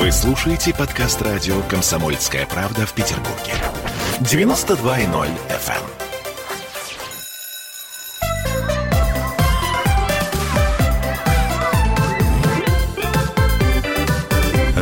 Вы 0.00 0.10
слушаете 0.12 0.72
подкаст 0.74 1.20
радио 1.20 1.60
«Комсомольская 1.68 2.46
правда» 2.46 2.86
в 2.86 2.94
Петербурге. 2.94 3.52
92.0 4.20 5.28
FM. 5.50 5.82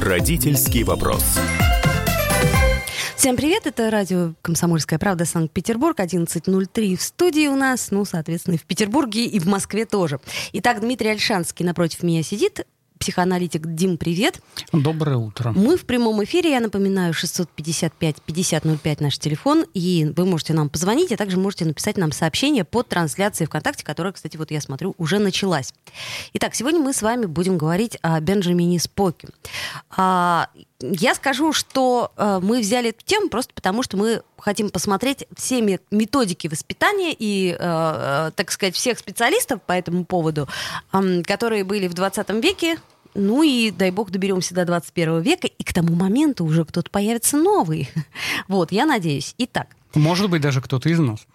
Родительский 0.00 0.84
вопрос. 0.84 1.24
Всем 3.16 3.36
привет, 3.36 3.66
это 3.66 3.90
радио 3.90 4.34
«Комсомольская 4.42 5.00
правда» 5.00 5.24
Санкт-Петербург, 5.24 5.98
11.03 5.98 6.94
в 6.94 7.02
студии 7.02 7.48
у 7.48 7.56
нас, 7.56 7.90
ну, 7.90 8.04
соответственно, 8.04 8.54
и 8.54 8.58
в 8.58 8.62
Петербурге, 8.62 9.24
и 9.24 9.40
в 9.40 9.46
Москве 9.46 9.84
тоже. 9.84 10.20
Итак, 10.52 10.80
Дмитрий 10.80 11.08
Альшанский 11.10 11.66
напротив 11.66 12.04
меня 12.04 12.22
сидит, 12.22 12.64
психоаналитик 12.98 13.62
Дим, 13.66 13.96
привет. 13.96 14.40
Доброе 14.72 15.16
утро. 15.16 15.52
Мы 15.52 15.76
в 15.76 15.84
прямом 15.84 16.22
эфире, 16.24 16.50
я 16.50 16.60
напоминаю, 16.60 17.12
655-5005 17.14 18.96
наш 19.00 19.18
телефон, 19.18 19.64
и 19.74 20.12
вы 20.16 20.24
можете 20.24 20.52
нам 20.52 20.68
позвонить, 20.68 21.12
а 21.12 21.16
также 21.16 21.38
можете 21.38 21.64
написать 21.64 21.96
нам 21.96 22.12
сообщение 22.12 22.64
под 22.64 22.88
трансляцией 22.88 23.46
ВКонтакте, 23.46 23.84
которая, 23.84 24.12
кстати, 24.12 24.36
вот 24.36 24.50
я 24.50 24.60
смотрю, 24.60 24.94
уже 24.98 25.18
началась. 25.18 25.72
Итак, 26.34 26.54
сегодня 26.54 26.80
мы 26.80 26.92
с 26.92 27.02
вами 27.02 27.26
будем 27.26 27.58
говорить 27.58 27.98
о 28.02 28.20
Бенджамине 28.20 28.78
Споке. 28.80 29.28
А, 29.96 30.48
я 30.80 31.14
скажу, 31.14 31.52
что 31.52 32.12
э, 32.16 32.38
мы 32.40 32.60
взяли 32.60 32.90
эту 32.90 33.04
тему 33.04 33.28
просто 33.28 33.52
потому, 33.52 33.82
что 33.82 33.96
мы 33.96 34.22
хотим 34.38 34.70
посмотреть 34.70 35.26
все 35.36 35.60
методики 35.90 36.46
воспитания 36.46 37.14
и, 37.18 37.50
э, 37.50 37.56
э, 37.58 38.30
так 38.36 38.50
сказать, 38.52 38.76
всех 38.76 38.98
специалистов 38.98 39.60
по 39.62 39.72
этому 39.72 40.04
поводу, 40.04 40.48
э, 40.92 41.22
которые 41.22 41.64
были 41.64 41.88
в 41.88 41.94
20 41.94 42.40
веке, 42.40 42.78
ну 43.14 43.42
и, 43.42 43.70
дай 43.70 43.90
бог, 43.90 44.10
доберемся 44.10 44.54
до 44.54 44.64
21 44.64 45.20
века, 45.20 45.46
и 45.46 45.62
к 45.62 45.72
тому 45.72 45.94
моменту 45.94 46.44
уже 46.44 46.64
кто-то 46.64 46.90
появится 46.90 47.36
новый. 47.36 47.90
Вот, 48.48 48.72
я 48.72 48.86
надеюсь. 48.86 49.34
Итак. 49.38 49.68
Может 49.94 50.30
быть, 50.30 50.42
даже 50.42 50.60
кто-то 50.60 50.88
из 50.88 50.98
нас. 50.98 51.26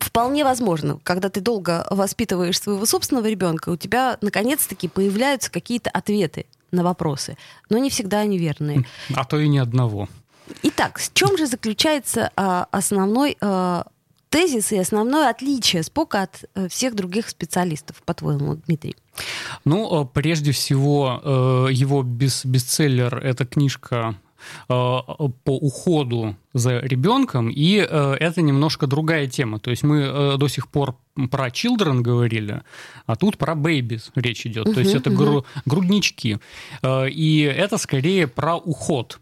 Вполне 0.00 0.42
возможно, 0.42 0.98
когда 1.04 1.28
ты 1.28 1.40
долго 1.40 1.86
воспитываешь 1.90 2.60
своего 2.60 2.84
собственного 2.84 3.26
ребенка, 3.26 3.68
у 3.68 3.76
тебя 3.76 4.18
наконец-таки 4.20 4.88
появляются 4.88 5.50
какие-то 5.52 5.90
ответы 5.90 6.46
на 6.72 6.82
вопросы, 6.82 7.36
но 7.70 7.78
не 7.78 7.88
всегда 7.88 8.20
они 8.20 8.38
верные. 8.38 8.84
А 9.14 9.24
то 9.24 9.38
и 9.38 9.48
ни 9.48 9.58
одного. 9.58 10.08
Итак, 10.62 10.98
в 10.98 11.12
чем 11.12 11.36
же 11.36 11.46
заключается 11.46 12.32
а, 12.34 12.66
основной 12.70 13.36
а, 13.40 13.86
тезис 14.28 14.72
и 14.72 14.78
основное 14.78 15.30
отличие 15.30 15.82
Спока 15.82 16.22
от 16.22 16.44
а, 16.54 16.68
всех 16.68 16.94
других 16.94 17.28
специалистов, 17.28 18.02
по-твоему, 18.04 18.56
Дмитрий? 18.66 18.96
Ну, 19.64 20.02
э, 20.02 20.06
прежде 20.12 20.52
всего, 20.52 21.20
э, 21.22 21.72
его 21.72 22.02
бес 22.02 22.44
бестселлер— 22.44 23.16
это 23.24 23.46
книжка 23.46 24.14
э, 24.68 24.72
по 24.72 25.32
уходу 25.46 26.36
за 26.54 26.78
ребенком, 26.78 27.50
и 27.50 27.74
это 27.74 28.40
немножко 28.40 28.86
другая 28.86 29.26
тема. 29.26 29.58
То 29.58 29.70
есть 29.70 29.82
мы 29.82 30.36
до 30.38 30.48
сих 30.48 30.68
пор 30.68 30.96
про 31.30 31.48
children 31.48 32.00
говорили, 32.00 32.62
а 33.06 33.16
тут 33.16 33.38
про 33.38 33.54
babies 33.54 34.10
речь 34.14 34.46
идет. 34.46 34.66
Uh-huh, 34.66 34.74
То 34.74 34.80
есть 34.80 34.94
это 34.94 35.10
uh-huh. 35.10 35.16
гру- 35.16 35.44
груднички. 35.66 36.38
И 36.84 37.54
это 37.56 37.78
скорее 37.78 38.26
про 38.26 38.56
уход 38.56 39.20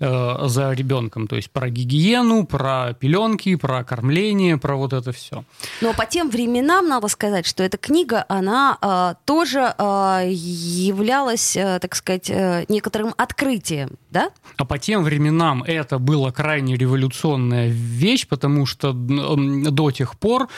э, 0.00 0.36
за 0.46 0.72
ребенком. 0.72 1.26
То 1.26 1.36
есть 1.36 1.50
про 1.50 1.68
гигиену, 1.70 2.46
про 2.46 2.94
пеленки, 2.98 3.54
про 3.56 3.84
кормление, 3.84 4.58
про 4.58 4.76
вот 4.76 4.92
это 4.92 5.12
все. 5.12 5.44
Но 5.80 5.92
по 5.92 6.06
тем 6.06 6.30
временам 6.30 6.88
надо 6.88 7.08
сказать, 7.08 7.46
что 7.46 7.62
эта 7.62 7.76
книга, 7.76 8.24
она 8.28 8.78
э, 8.80 9.14
тоже 9.24 9.74
э, 9.76 10.28
являлась, 10.30 11.56
э, 11.56 11.78
так 11.80 11.94
сказать, 11.94 12.30
э, 12.30 12.64
некоторым 12.68 13.14
открытием, 13.16 13.90
да? 14.10 14.30
А 14.56 14.64
по 14.64 14.78
тем 14.78 15.02
временам 15.02 15.62
это 15.62 15.98
была 15.98 16.32
крайне 16.32 16.76
революционная 16.76 17.68
вещь, 17.68 18.26
потому 18.26 18.66
что 18.66 18.92
до 18.92 19.90
тех 19.90 20.18
пор 20.18 20.48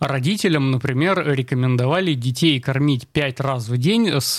родителям, 0.00 0.70
например, 0.70 1.22
рекомендовали 1.26 2.14
детей 2.14 2.60
кормить 2.60 3.08
пять 3.08 3.40
раз 3.40 3.68
в 3.68 3.76
день 3.76 4.08
с 4.20 4.38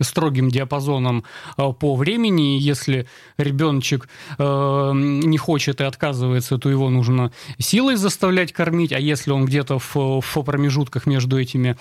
строгим 0.00 0.50
диапазоном 0.50 1.24
э, 1.56 1.72
по 1.72 1.96
времени. 1.96 2.58
Если 2.58 3.06
ребеночек 3.36 4.08
э, 4.38 4.90
не 4.94 5.38
хочет 5.38 5.80
и 5.80 5.84
отказывается, 5.84 6.58
то 6.58 6.70
его 6.70 6.90
нужно 6.90 7.32
силой 7.58 7.96
заставлять 7.96 8.52
кормить, 8.52 8.92
а 8.92 8.98
если 8.98 9.30
он 9.30 9.46
где-то 9.46 9.78
в, 9.78 10.20
в 10.20 10.42
промежутках 10.42 11.06
между 11.06 11.38
этими 11.38 11.76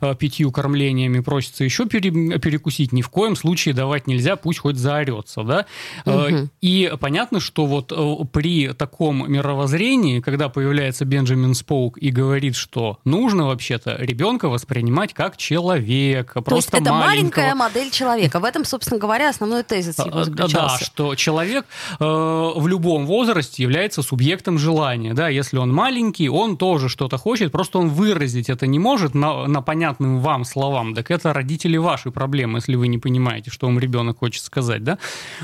э, 0.00 0.14
пятью 0.14 0.50
кормлениями 0.52 1.20
просится 1.20 1.64
еще 1.64 1.86
пере, 1.86 2.10
перекусить, 2.38 2.92
ни 2.92 3.02
в 3.02 3.08
коем 3.08 3.36
случае 3.36 3.74
давать 3.74 4.06
нельзя, 4.06 4.36
пусть 4.36 4.60
хоть 4.60 4.76
заорется, 4.76 5.42
да. 5.42 5.66
Угу. 6.06 6.48
И 6.60 6.92
понятно, 7.00 7.40
что 7.40 7.66
вот 7.66 7.92
э, 7.92 8.24
при 8.32 8.68
таком 8.68 9.30
мировоззрении, 9.30 10.20
когда 10.20 10.48
появляется 10.48 11.04
Бенджамин 11.04 11.54
Споук 11.54 11.98
и 11.98 12.10
говорит, 12.10 12.56
что 12.56 12.98
нужно 13.04 13.46
вообще-то 13.46 13.96
ребенка 13.98 14.48
воспринимать 14.48 15.14
как 15.14 15.36
человека, 15.36 16.42
То 16.42 16.56
есть 16.56 16.68
это 16.72 16.92
маленькая 16.92 17.54
модель 17.54 17.90
человека. 17.90 18.40
В 18.40 18.44
этом, 18.44 18.64
собственно 18.64 18.98
говоря, 18.98 19.30
основной 19.30 19.62
тезис 19.62 19.98
его 19.98 20.24
заключался. 20.24 20.86
Да, 20.86 20.89
что 20.92 21.14
человек 21.14 21.66
э, 21.98 22.04
в 22.04 22.66
любом 22.66 23.06
возрасте 23.06 23.62
является 23.62 24.02
субъектом 24.02 24.58
желания. 24.58 25.14
Да? 25.14 25.28
Если 25.28 25.56
он 25.56 25.72
маленький, 25.72 26.28
он 26.28 26.56
тоже 26.56 26.88
что-то 26.88 27.16
хочет, 27.16 27.52
просто 27.52 27.78
он 27.78 27.88
выразить 27.88 28.50
это 28.50 28.66
не 28.66 28.78
может 28.78 29.14
на, 29.14 29.46
на 29.46 29.62
понятным 29.62 30.20
вам 30.20 30.44
словам. 30.44 30.94
Так 30.94 31.10
это 31.10 31.32
родители 31.32 31.76
ваши 31.76 32.10
проблемы, 32.10 32.58
если 32.58 32.74
вы 32.74 32.88
не 32.88 32.98
понимаете, 32.98 33.50
что 33.50 33.66
вам 33.66 33.78
ребенок 33.78 34.18
хочет 34.18 34.42
сказать. 34.42 34.84
Да? 34.84 34.98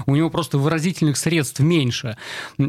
У 0.07 0.17
него 0.17 0.31
просто 0.31 0.59
выразительных 0.59 1.17
средств 1.17 1.61
меньше. 1.61 2.17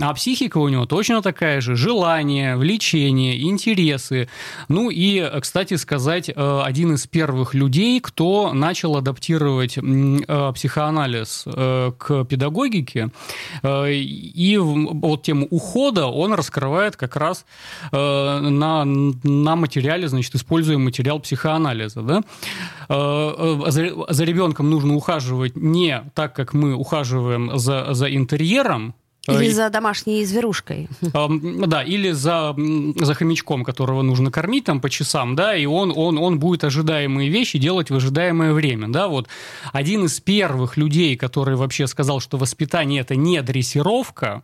А 0.02 0.14
психика 0.14 0.58
у 0.60 0.70
него 0.70 0.86
точно 0.86 1.22
такая 1.22 1.62
же. 1.62 1.76
Желание, 1.76 2.56
влечение, 2.58 3.42
интересы. 3.42 4.30
Ну 4.70 4.90
и, 4.90 5.30
кстати 5.42 5.74
сказать, 5.76 6.30
э, 6.30 6.62
один 6.64 6.94
из 6.94 7.08
первых 7.08 7.54
людей, 7.54 8.00
кто 8.00 8.54
начал 8.54 8.96
адаптировать 8.98 9.78
э, 9.78 10.52
психоанализ 10.54 11.44
э, 11.46 11.92
к 11.98 12.24
педагогике, 12.26 12.67
педагогики. 12.68 13.10
Э, 13.64 13.92
и 13.92 14.58
вот 14.58 15.24
тему 15.24 15.48
ухода 15.50 16.08
он 16.08 16.34
раскрывает 16.34 16.96
как 16.96 17.16
раз 17.16 17.46
э, 17.92 18.40
на, 18.40 18.86
на 18.86 19.56
материале, 19.56 20.08
значит, 20.08 20.36
используя 20.36 20.78
материал 20.78 21.20
психоанализа. 21.20 22.02
Да? 22.02 22.22
Э, 22.90 23.64
за, 23.68 24.14
за 24.14 24.24
ребенком 24.24 24.70
нужно 24.70 24.96
ухаживать 24.96 25.56
не 25.56 26.04
так, 26.14 26.36
как 26.36 26.54
мы 26.54 26.76
ухаживаем 26.76 27.58
за, 27.58 27.94
за 27.94 28.14
интерьером, 28.14 28.94
или 29.28 29.50
за 29.50 29.70
домашней 29.70 30.26
зверушкой. 30.26 30.88
Да, 31.02 31.84
или 31.84 32.12
за, 32.12 32.56
за 32.96 33.14
хомячком, 33.14 33.64
которого 33.64 34.02
нужно 34.02 34.32
кормить 34.32 34.66
там 34.66 34.82
по 34.82 34.90
часам, 34.90 35.36
да, 35.36 35.56
и 35.56 35.66
он, 35.66 35.94
он, 35.96 36.18
он 36.18 36.40
будет 36.40 36.64
ожидаемые 36.64 37.30
вещи 37.30 37.60
делать 37.60 37.90
в 37.90 37.96
ожидаемое 37.96 38.54
время, 38.54 38.88
да, 38.88 39.08
вот. 39.08 39.28
Один 39.74 40.06
из 40.06 40.20
первых 40.20 40.78
людей, 40.78 41.16
который 41.16 41.56
вообще 41.56 41.88
сказал, 41.88 42.20
что 42.20 42.38
воспитание– 42.38 43.02
это 43.02 43.16
не 43.16 43.42
дрессировка, 43.42 44.44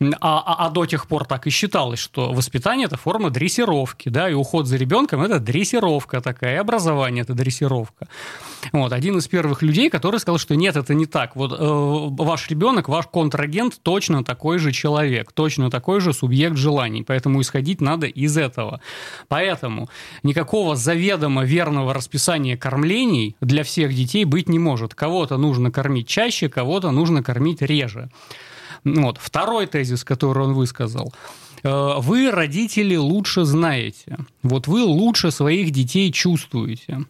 а, 0.00 0.38
а, 0.40 0.66
а 0.66 0.70
до 0.70 0.86
тех 0.86 1.06
пор 1.06 1.24
так 1.24 1.46
и 1.46 1.50
считалось, 1.50 1.98
что 1.98 2.32
воспитание– 2.32 2.86
это 2.86 2.96
форма 2.96 3.30
дрессировки, 3.30 4.08
да, 4.08 4.30
и 4.30 4.34
уход 4.34 4.66
за 4.66 4.76
ребенком– 4.76 5.22
это 5.22 5.38
дрессировка 5.38 6.20
такая, 6.20 6.54
и 6.54 6.58
образование– 6.58 7.22
это 7.24 7.34
дрессировка. 7.34 8.08
Вот, 8.72 8.92
один 8.92 9.18
из 9.18 9.28
первых 9.28 9.62
людей, 9.62 9.90
который 9.90 10.20
сказал, 10.20 10.38
что 10.38 10.54
нет, 10.54 10.76
это 10.76 10.94
не 10.94 11.06
так. 11.06 11.36
Вот 11.36 11.52
э, 11.52 11.56
ваш 11.58 12.48
ребенок, 12.50 12.88
ваш 12.88 13.06
контрагент 13.06 13.80
точно 13.82 14.24
такой 14.24 14.58
же 14.58 14.72
человек, 14.72 15.32
точно 15.32 15.70
такой 15.70 16.00
же 16.00 16.12
субъект 16.12 16.56
желаний, 16.56 17.02
поэтому 17.02 17.40
исходить 17.40 17.80
надо 17.80 18.06
из 18.06 18.36
этого. 18.36 18.80
Поэтому 19.28 19.88
никакого 20.22 20.76
заведомо 20.76 21.44
верного 21.44 21.94
расписания 21.94 22.56
кормлений 22.56 23.36
для 23.40 23.64
всех 23.64 23.94
детей 23.94 24.24
быть 24.24 24.48
не 24.48 24.58
может. 24.58 24.94
Кого-то 24.94 25.36
нужно 25.36 25.70
кормить 25.70 26.08
чаще, 26.08 26.48
кого-то 26.48 26.90
нужно 26.90 27.22
кормить 27.22 27.62
реже. 27.62 28.10
Вот. 28.84 29.18
Второй 29.18 29.66
тезис, 29.66 30.04
который 30.04 30.44
он 30.44 30.54
высказал. 30.54 31.12
Э, 31.62 31.94
вы, 31.98 32.30
родители, 32.30 32.96
лучше 32.96 33.44
знаете. 33.44 34.18
Вот 34.42 34.66
вы 34.66 34.82
лучше 34.82 35.30
своих 35.30 35.70
детей 35.70 36.12
чувствуете. 36.12 37.04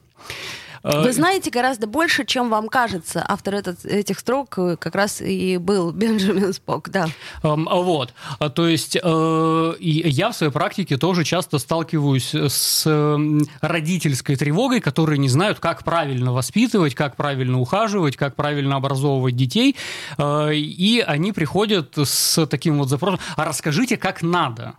Вы 0.82 1.09
э, 1.09 1.12
знаете 1.12 1.50
гораздо 1.50 1.87
больше, 1.87 2.25
чем 2.25 2.49
вам 2.49 2.69
кажется. 2.69 3.25
Автор 3.27 3.55
этот, 3.55 3.85
этих 3.85 4.19
строк 4.19 4.59
э, 4.59 4.77
как 4.77 4.94
раз 4.94 5.21
и 5.21 5.59
был 5.59 5.93
Бенджамин 5.93 6.53
Спок, 6.53 6.88
да. 6.91 7.09
Эм, 7.43 7.69
вот. 7.71 8.15
А, 8.38 8.49
то 8.49 8.67
есть 8.67 8.97
э, 8.97 9.75
я 9.81 10.31
в 10.31 10.37
своей 10.37 10.53
практике 10.53 10.97
тоже 10.97 11.25
часто 11.25 11.59
сталкиваюсь 11.59 12.35
с 12.35 12.87
эм, 12.87 13.43
родительской 13.61 14.37
тревогой, 14.37 14.81
которые 14.81 15.19
не 15.19 15.29
знают, 15.29 15.61
как 15.61 15.85
правильно 15.85 16.32
воспитывать, 16.32 16.94
как 16.94 17.17
правильно 17.17 17.61
ухаживать, 17.61 18.17
как 18.17 18.35
правильно 18.35 18.77
образовывать 18.77 19.37
детей. 19.37 19.77
И 20.19 21.05
они 21.06 21.32
приходят 21.32 21.97
с 21.97 22.47
таким 22.47 22.79
вот 22.79 22.88
запросом, 22.88 23.21
а 23.37 23.44
расскажите, 23.44 23.97
как 23.97 24.23
надо. 24.23 24.75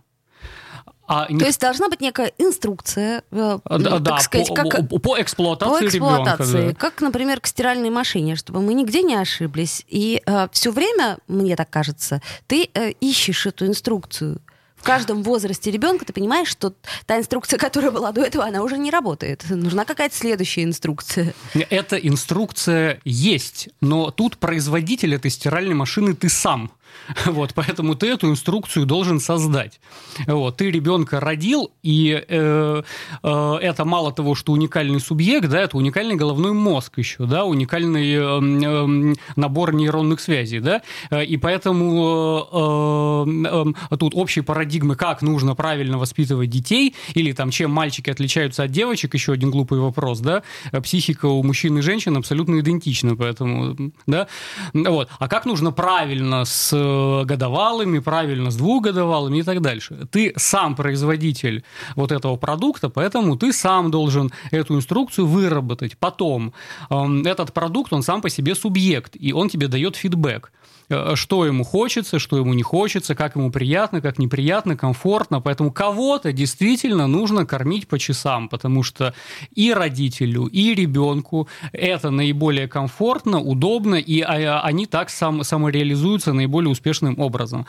А 1.06 1.26
То 1.26 1.44
есть 1.44 1.60
должна 1.60 1.88
быть 1.88 2.00
некая 2.00 2.32
инструкция, 2.38 3.22
э, 3.30 3.58
да, 3.64 3.78
так 3.78 4.02
да, 4.02 4.18
сказать, 4.18 4.48
по, 4.48 4.54
как, 4.54 4.88
по 4.88 5.20
эксплуатации, 5.20 5.80
по 5.80 5.88
эксплуатации 5.88 6.52
ребенка. 6.58 6.72
Да. 6.74 6.78
Как, 6.78 7.00
например, 7.00 7.40
к 7.40 7.46
стиральной 7.46 7.90
машине, 7.90 8.36
чтобы 8.36 8.60
мы 8.60 8.74
нигде 8.74 9.02
не 9.02 9.16
ошиблись. 9.16 9.84
И 9.88 10.22
э, 10.24 10.48
все 10.52 10.70
время, 10.70 11.18
мне 11.26 11.56
так 11.56 11.70
кажется, 11.70 12.22
ты 12.46 12.70
э, 12.72 12.90
ищешь 13.00 13.46
эту 13.46 13.66
инструкцию 13.66 14.40
в 14.82 14.84
каждом 14.84 15.22
возрасте 15.22 15.70
ребенка 15.70 16.04
ты 16.04 16.12
понимаешь, 16.12 16.48
что 16.48 16.74
та 17.06 17.16
инструкция, 17.16 17.56
которая 17.56 17.92
была 17.92 18.10
до 18.10 18.22
этого, 18.24 18.44
она 18.44 18.62
уже 18.62 18.76
не 18.78 18.90
работает. 18.90 19.44
Нужна 19.48 19.84
какая-то 19.84 20.16
следующая 20.16 20.64
инструкция. 20.64 21.34
Эта 21.54 21.96
инструкция 21.96 23.00
есть, 23.04 23.68
но 23.80 24.10
тут 24.10 24.38
производитель 24.38 25.14
этой 25.14 25.30
стиральной 25.30 25.74
машины 25.74 26.14
ты 26.14 26.28
сам. 26.28 26.72
Вот, 27.26 27.52
поэтому 27.54 27.94
ты 27.94 28.08
эту 28.08 28.28
инструкцию 28.28 28.86
должен 28.86 29.20
создать. 29.20 29.80
Вот, 30.26 30.56
ты 30.56 30.70
ребенка 30.70 31.20
родил, 31.20 31.70
и 31.82 32.22
э, 32.28 32.82
э, 33.22 33.54
это 33.60 33.84
мало 33.84 34.12
того, 34.12 34.34
что 34.34 34.52
уникальный 34.52 35.00
субъект, 35.00 35.48
да, 35.48 35.60
это 35.60 35.76
уникальный 35.76 36.14
головной 36.14 36.52
мозг 36.52 36.98
еще, 36.98 37.24
да, 37.24 37.44
уникальный 37.44 38.12
э, 38.12 38.20
э, 38.20 39.14
набор 39.36 39.74
нейронных 39.74 40.20
связей, 40.20 40.60
да, 40.60 40.82
и 41.10 41.36
поэтому 41.36 42.46
э, 42.52 43.72
э, 43.90 43.96
тут 43.96 44.14
общие 44.14 44.42
парадигмы, 44.42 44.96
как 44.96 45.22
нужно 45.22 45.54
правильно 45.54 45.98
воспитывать 45.98 46.50
детей, 46.50 46.94
или 47.14 47.32
там 47.32 47.50
чем 47.50 47.70
мальчики 47.70 48.10
отличаются 48.10 48.64
от 48.64 48.70
девочек, 48.70 49.14
еще 49.14 49.32
один 49.32 49.50
глупый 49.50 49.78
вопрос, 49.78 50.20
да, 50.20 50.42
психика 50.82 51.26
у 51.26 51.42
мужчин 51.42 51.78
и 51.78 51.82
женщин 51.82 52.16
абсолютно 52.16 52.60
идентична, 52.60 53.16
поэтому, 53.16 53.92
да, 54.06 54.28
вот, 54.72 55.08
а 55.18 55.28
как 55.28 55.46
нужно 55.46 55.72
правильно 55.72 56.44
с 56.44 56.72
годовалыми, 57.24 58.00
правильно, 58.00 58.50
с 58.50 58.56
двухгодовалыми 58.56 59.38
и 59.38 59.42
так 59.42 59.60
дальше. 59.60 60.06
Ты 60.10 60.32
сам 60.36 60.74
производитель 60.74 61.62
вот 61.96 62.12
этого 62.12 62.36
продукта, 62.36 62.88
поэтому 62.88 63.36
ты 63.36 63.52
сам 63.52 63.90
должен 63.90 64.30
эту 64.50 64.74
инструкцию 64.74 65.26
выработать. 65.26 65.96
Потом 65.98 66.52
э, 66.90 67.22
этот 67.24 67.52
продукт, 67.52 67.92
он 67.92 68.02
сам 68.02 68.20
по 68.20 68.30
себе 68.30 68.54
субъект, 68.54 69.16
и 69.20 69.32
он 69.32 69.48
тебе 69.48 69.68
дает 69.68 69.96
фидбэк. 69.96 70.52
Э, 70.92 71.16
что 71.16 71.44
ему 71.46 71.64
хочется, 71.64 72.18
что 72.18 72.36
ему 72.36 72.54
не 72.54 72.62
хочется, 72.62 73.14
как 73.14 73.36
ему 73.36 73.50
приятно, 73.50 74.00
как 74.00 74.18
неприятно, 74.18 74.76
комфортно. 74.76 75.40
Поэтому 75.40 75.72
кого-то 75.72 76.32
действительно 76.32 77.06
нужно 77.06 77.46
кормить 77.46 77.88
по 77.88 77.98
часам, 77.98 78.48
потому 78.48 78.82
что 78.82 79.14
и 79.54 79.72
родителю, 79.72 80.46
и 80.46 80.74
ребенку 80.74 81.48
это 81.72 82.10
наиболее 82.10 82.68
комфортно, 82.68 83.40
удобно, 83.40 83.94
и 83.94 84.20
а, 84.20 84.60
они 84.62 84.86
так 84.86 85.10
сам, 85.10 85.44
самореализуются 85.44 86.32
наиболее 86.32 86.70
успешным 86.70 87.18
образом. 87.18 87.66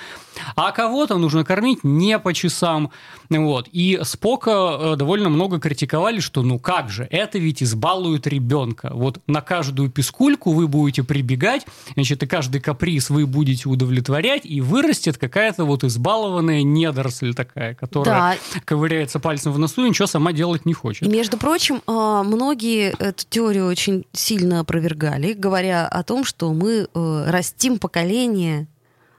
А 0.55 0.71
кого-то 0.71 1.17
нужно 1.17 1.43
кормить 1.43 1.83
не 1.83 2.19
по 2.19 2.33
часам. 2.33 2.91
Вот. 3.39 3.67
И 3.71 3.99
Спока 4.03 4.77
э, 4.79 4.95
довольно 4.95 5.29
много 5.29 5.59
критиковали, 5.59 6.19
что 6.19 6.41
ну 6.41 6.59
как 6.59 6.89
же, 6.89 7.07
это 7.11 7.37
ведь 7.37 7.63
избалует 7.63 8.27
ребенка. 8.27 8.91
Вот 8.93 9.19
на 9.27 9.41
каждую 9.41 9.89
пискульку 9.89 10.51
вы 10.51 10.67
будете 10.67 11.03
прибегать, 11.03 11.65
значит, 11.95 12.23
и 12.23 12.27
каждый 12.27 12.61
каприз 12.61 13.09
вы 13.09 13.25
будете 13.25 13.69
удовлетворять, 13.69 14.45
и 14.45 14.61
вырастет 14.61 15.17
какая-то 15.17 15.65
вот 15.65 15.83
избалованная 15.83 16.63
недоросль 16.63 17.33
такая, 17.33 17.75
которая 17.75 18.37
да. 18.53 18.59
ковыряется 18.65 19.19
пальцем 19.19 19.51
в 19.51 19.59
носу 19.59 19.85
и 19.85 19.89
ничего 19.89 20.07
сама 20.07 20.33
делать 20.33 20.65
не 20.65 20.73
хочет. 20.73 21.03
И, 21.03 21.09
между 21.09 21.37
прочим, 21.37 21.81
а, 21.87 22.23
многие 22.23 22.93
эту 22.99 23.25
теорию 23.29 23.67
очень 23.67 24.05
сильно 24.13 24.59
опровергали, 24.59 25.33
говоря 25.33 25.87
о 25.87 26.03
том, 26.03 26.23
что 26.23 26.53
мы 26.53 26.87
э, 26.93 27.23
растим 27.27 27.79
поколение 27.79 28.67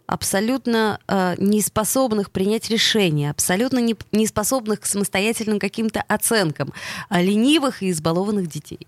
абсолютно 0.06 0.98
э, 1.06 1.34
неспособных 1.38 2.30
принять 2.30 2.70
решения, 2.70 3.30
абсолютно 3.30 3.78
не, 3.78 3.96
неспособных 4.12 4.80
к 4.80 4.86
самостоятельным 4.86 5.58
каким-то 5.58 6.02
оценкам, 6.08 6.72
а 7.08 7.22
ленивых 7.22 7.82
и 7.82 7.90
избалованных 7.90 8.48
детей. 8.48 8.86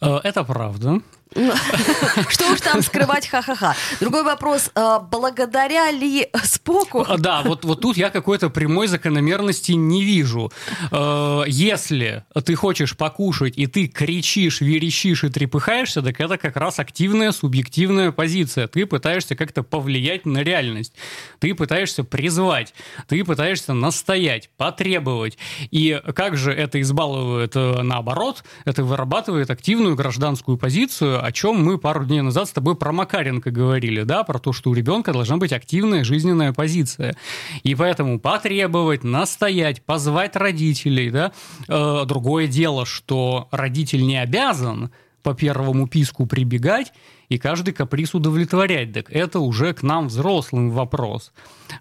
Э, 0.00 0.18
это 0.22 0.44
правда. 0.44 1.00
Что 1.34 2.52
уж 2.52 2.60
там 2.60 2.82
скрывать, 2.82 3.26
ха-ха-ха. 3.26 3.74
Другой 4.00 4.22
вопрос, 4.22 4.70
а, 4.74 5.00
благодаря 5.00 5.90
ли 5.90 6.28
Споку? 6.44 7.04
А, 7.06 7.18
да, 7.18 7.42
вот, 7.42 7.64
вот 7.64 7.80
тут 7.80 7.96
я 7.96 8.10
какой-то 8.10 8.48
прямой 8.48 8.86
закономерности 8.86 9.72
не 9.72 10.04
вижу. 10.04 10.52
А, 10.90 11.42
если 11.46 12.24
ты 12.44 12.54
хочешь 12.54 12.96
покушать, 12.96 13.54
и 13.56 13.66
ты 13.66 13.88
кричишь, 13.88 14.60
верещишь 14.60 15.24
и 15.24 15.28
трепыхаешься, 15.28 16.00
так 16.02 16.20
это 16.20 16.38
как 16.38 16.56
раз 16.56 16.78
активная 16.78 17.32
субъективная 17.32 18.12
позиция. 18.12 18.68
Ты 18.68 18.86
пытаешься 18.86 19.34
как-то 19.34 19.62
повлиять 19.62 20.26
на 20.26 20.38
реальность. 20.38 20.92
Ты 21.40 21.54
пытаешься 21.54 22.04
призвать. 22.04 22.72
Ты 23.08 23.24
пытаешься 23.24 23.72
настоять, 23.72 24.50
потребовать. 24.56 25.38
И 25.70 26.00
как 26.14 26.36
же 26.36 26.52
это 26.52 26.80
избалывает 26.80 27.56
э, 27.56 27.82
наоборот? 27.82 28.44
Это 28.64 28.84
вырабатывает 28.84 29.50
активную 29.50 29.96
гражданскую 29.96 30.56
позицию, 30.56 31.15
о 31.20 31.32
чем 31.32 31.62
мы 31.62 31.78
пару 31.78 32.04
дней 32.04 32.20
назад 32.20 32.48
с 32.48 32.52
тобой 32.52 32.76
про 32.76 32.92
Макаренко 32.92 33.50
говорили, 33.50 34.02
да, 34.02 34.24
про 34.24 34.38
то, 34.38 34.52
что 34.52 34.70
у 34.70 34.74
ребенка 34.74 35.12
должна 35.12 35.36
быть 35.36 35.52
активная 35.52 36.04
жизненная 36.04 36.52
позиция. 36.52 37.16
И 37.62 37.74
поэтому 37.74 38.18
потребовать, 38.20 39.04
настоять, 39.04 39.82
позвать 39.82 40.36
родителей, 40.36 41.10
да. 41.10 41.32
Э, 41.68 42.04
другое 42.06 42.46
дело, 42.46 42.86
что 42.86 43.48
родитель 43.50 44.06
не 44.06 44.16
обязан 44.16 44.90
по 45.22 45.34
первому 45.34 45.88
писку 45.88 46.26
прибегать 46.26 46.92
и 47.28 47.38
каждый 47.38 47.74
каприз 47.74 48.14
удовлетворять. 48.14 48.92
Так 48.92 49.10
это 49.10 49.40
уже 49.40 49.74
к 49.74 49.82
нам 49.82 50.06
взрослым 50.08 50.70
вопрос. 50.70 51.32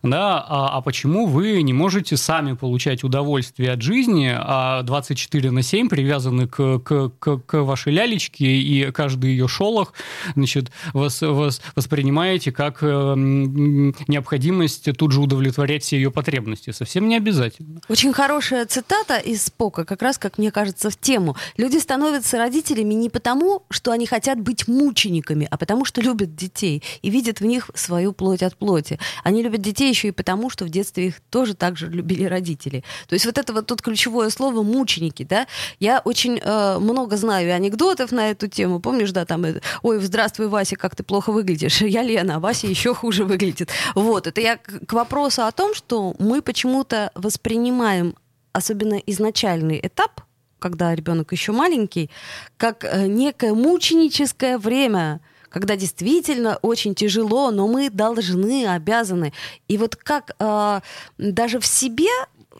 Да? 0.03 0.43
А, 0.47 0.77
а 0.77 0.81
почему 0.81 1.27
вы 1.27 1.61
не 1.61 1.73
можете 1.73 2.17
сами 2.17 2.53
получать 2.53 3.03
удовольствие 3.03 3.71
от 3.71 3.81
жизни, 3.81 4.31
а 4.35 4.83
24 4.83 5.51
на 5.51 5.61
7 5.61 5.89
привязаны 5.89 6.47
к, 6.47 6.79
к, 6.79 7.09
к, 7.19 7.37
к 7.37 7.63
вашей 7.63 7.93
лялечке, 7.93 8.45
и 8.45 8.91
каждый 8.91 9.31
ее 9.31 9.47
шолох 9.47 9.93
значит, 10.35 10.71
вас, 10.93 11.21
вас 11.21 11.61
воспринимаете 11.75 12.51
как 12.51 12.79
э, 12.81 13.13
необходимость 13.15 14.89
тут 14.97 15.11
же 15.11 15.21
удовлетворять 15.21 15.83
все 15.83 15.97
ее 15.97 16.11
потребности? 16.11 16.71
Совсем 16.71 17.07
не 17.07 17.17
обязательно. 17.17 17.81
Очень 17.89 18.13
хорошая 18.13 18.65
цитата 18.65 19.17
из 19.17 19.43
Спока, 19.45 19.85
как 19.85 20.01
раз, 20.01 20.17
как 20.17 20.37
мне 20.37 20.51
кажется, 20.51 20.89
в 20.89 20.97
тему. 20.97 21.35
Люди 21.57 21.77
становятся 21.77 22.37
родителями 22.37 22.93
не 22.93 23.09
потому, 23.09 23.63
что 23.69 23.91
они 23.91 24.05
хотят 24.05 24.39
быть 24.39 24.67
мучениками, 24.67 25.47
а 25.49 25.57
потому 25.57 25.85
что 25.85 26.01
любят 26.01 26.35
детей 26.35 26.83
и 27.01 27.09
видят 27.09 27.39
в 27.39 27.45
них 27.45 27.69
свою 27.73 28.13
плоть 28.13 28.43
от 28.43 28.57
плоти. 28.57 28.99
Они 29.23 29.43
любят 29.43 29.61
детей 29.61 29.74
еще 29.83 30.09
и 30.09 30.11
потому, 30.11 30.49
что 30.49 30.65
в 30.65 30.69
детстве 30.69 31.07
их 31.07 31.21
тоже 31.29 31.53
так 31.53 31.77
же 31.77 31.87
любили 31.89 32.25
родители. 32.25 32.83
То 33.07 33.13
есть 33.13 33.25
вот 33.25 33.37
это 33.37 33.53
вот 33.53 33.67
тут 33.67 33.81
ключевое 33.81 34.29
слово 34.29 34.63
«мученики», 34.63 35.23
да? 35.23 35.47
Я 35.79 36.01
очень 36.03 36.39
э, 36.41 36.79
много 36.79 37.17
знаю 37.17 37.53
анекдотов 37.53 38.11
на 38.11 38.31
эту 38.31 38.47
тему. 38.47 38.79
Помнишь, 38.79 39.11
да, 39.11 39.25
там, 39.25 39.45
ой, 39.81 39.99
здравствуй, 39.99 40.47
Вася, 40.47 40.75
как 40.75 40.95
ты 40.95 41.03
плохо 41.03 41.31
выглядишь. 41.31 41.81
Я 41.95 42.03
Лена, 42.03 42.35
а 42.35 42.39
Вася 42.39 42.67
еще 42.67 42.93
хуже 42.93 43.25
выглядит. 43.25 43.69
Вот, 43.95 44.27
это 44.27 44.41
я 44.41 44.57
к 44.57 44.93
вопросу 44.93 45.43
о 45.43 45.51
том, 45.51 45.73
что 45.75 46.15
мы 46.19 46.41
почему-то 46.41 47.11
воспринимаем 47.15 48.15
особенно 48.53 48.95
изначальный 48.95 49.79
этап 49.81 50.21
когда 50.59 50.95
ребенок 50.95 51.31
еще 51.31 51.51
маленький, 51.51 52.09
как 52.57 52.83
э, 52.83 53.05
некое 53.05 53.53
мученическое 53.53 54.57
время, 54.57 55.19
когда 55.55 55.77
действительно 55.77 56.59
очень 56.61 56.95
тяжело, 56.95 57.49
но 57.49 57.65
мы 57.65 57.89
должны, 57.89 58.67
обязаны. 58.67 59.31
И 59.69 59.77
вот 59.77 59.95
как 59.95 60.35
э, 60.37 60.81
даже 61.17 61.59
в 61.61 61.65
себе 61.65 62.09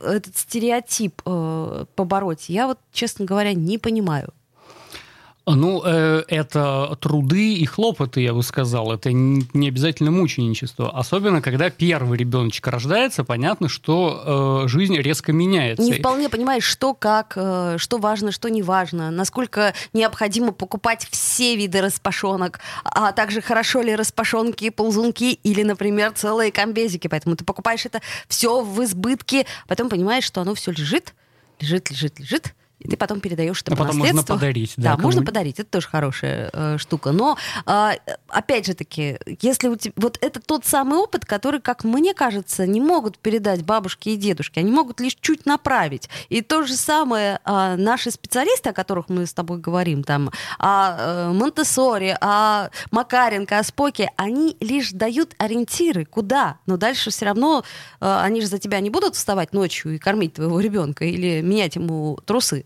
этот 0.01 0.37
стереотип 0.37 1.21
э, 1.25 1.85
побороть, 1.93 2.47
я 2.47 2.67
вот, 2.67 2.79
честно 2.93 3.25
говоря, 3.25 3.53
не 3.53 3.77
понимаю. 3.77 4.33
Ну, 5.47 5.83
э, 5.85 6.23
это 6.27 6.97
труды 6.99 7.53
и 7.53 7.65
хлопоты, 7.65 8.21
я 8.21 8.33
бы 8.33 8.41
сказал. 8.41 8.91
Это 8.91 9.11
не 9.11 9.67
обязательно 9.67 10.09
мученичество. 10.09 10.89
Особенно, 10.89 11.41
когда 11.41 11.69
первый 11.69 12.17
ребеночек 12.17 12.65
рождается, 12.67 13.23
понятно, 13.23 13.69
что 13.69 14.63
э, 14.65 14.67
жизнь 14.67 14.97
резко 14.97 15.33
меняется. 15.33 15.83
Не 15.83 15.93
вполне 15.93 16.29
понимаешь, 16.29 16.63
что 16.63 16.95
как, 16.95 17.33
э, 17.35 17.75
что 17.77 17.97
важно, 17.99 18.31
что 18.31 18.49
не 18.49 18.63
важно, 18.63 19.11
насколько 19.11 19.75
необходимо 19.93 20.51
покупать 20.51 21.07
все 21.11 21.55
виды 21.55 21.81
распашонок, 21.81 22.59
а 22.83 23.11
также 23.11 23.41
хорошо 23.41 23.83
ли 23.83 23.95
распашонки, 23.95 24.71
ползунки 24.71 25.33
или, 25.43 25.61
например, 25.61 26.13
целые 26.13 26.51
комбезики. 26.51 27.07
Поэтому 27.07 27.35
ты 27.35 27.45
покупаешь 27.45 27.85
это 27.85 28.01
все 28.27 28.63
в 28.63 28.83
избытке, 28.83 29.45
потом 29.67 29.89
понимаешь, 29.89 30.23
что 30.23 30.41
оно 30.41 30.55
все 30.55 30.71
лежит, 30.71 31.13
лежит, 31.59 31.91
лежит, 31.91 32.19
лежит, 32.19 32.55
И 32.79 32.89
ты 32.89 32.97
потом 32.97 33.21
передаешь 33.21 33.61
это 33.61 33.73
а 33.73 33.75
по 33.75 33.83
потом 33.83 33.99
наследству. 33.99 34.33
можно 34.33 34.35
подарить. 34.35 34.73
Да, 34.77 34.95
Да, 34.95 35.01
можно 35.01 35.23
подарить, 35.23 35.59
это 35.59 35.69
тоже 35.69 35.87
хорошая 35.87 36.49
э, 36.51 36.77
штука. 36.77 37.11
Но, 37.11 37.37
э, 37.65 37.91
опять 38.27 38.65
же 38.65 38.73
таки, 38.73 39.17
если 39.41 39.69
у 39.69 39.75
тебя... 39.77 39.93
Вот 39.95 40.17
это 40.21 40.41
тот 40.41 40.65
самый 40.65 40.99
опыт, 40.99 41.25
который, 41.25 41.61
как 41.61 41.85
мне 41.85 42.13
кажется, 42.13 42.67
не 42.67 42.81
могут 42.81 43.17
передать 43.17 43.63
бабушки 43.63 44.09
и 44.09 44.17
дедушки. 44.17 44.59
Они 44.59 44.71
могут 44.71 44.99
лишь 44.99 45.15
чуть 45.15 45.45
направить. 45.45 46.09
И 46.27 46.41
то 46.41 46.63
же 46.63 46.75
самое 46.75 47.39
э, 47.45 47.75
наши 47.77 48.11
специалисты, 48.11 48.69
о 48.69 48.73
которых 48.73 49.07
мы 49.07 49.25
с 49.25 49.33
тобой 49.33 49.59
говорим, 49.59 50.03
там, 50.03 50.31
о 50.59 50.97
э, 50.97 51.31
Монтессоре, 51.31 52.17
о 52.19 52.69
Макаренко, 52.91 53.59
о 53.59 53.63
Споке, 53.63 54.11
они 54.17 54.57
лишь 54.59 54.91
дают 54.91 55.33
ориентиры, 55.37 56.05
куда. 56.05 56.57
Но 56.65 56.75
дальше 56.75 57.09
все 57.09 57.25
равно 57.25 57.63
э, 58.01 58.19
они 58.21 58.41
же 58.41 58.47
за 58.47 58.59
тебя 58.59 58.81
не 58.81 58.89
будут 58.89 59.15
вставать 59.15 59.53
ночью 59.53 59.95
и 59.95 59.97
кормить 59.97 60.33
твоего 60.33 60.59
ребенка 60.59 61.05
или 61.05 61.41
менять 61.41 61.75
ему 61.75 62.19
трусы. 62.25 62.65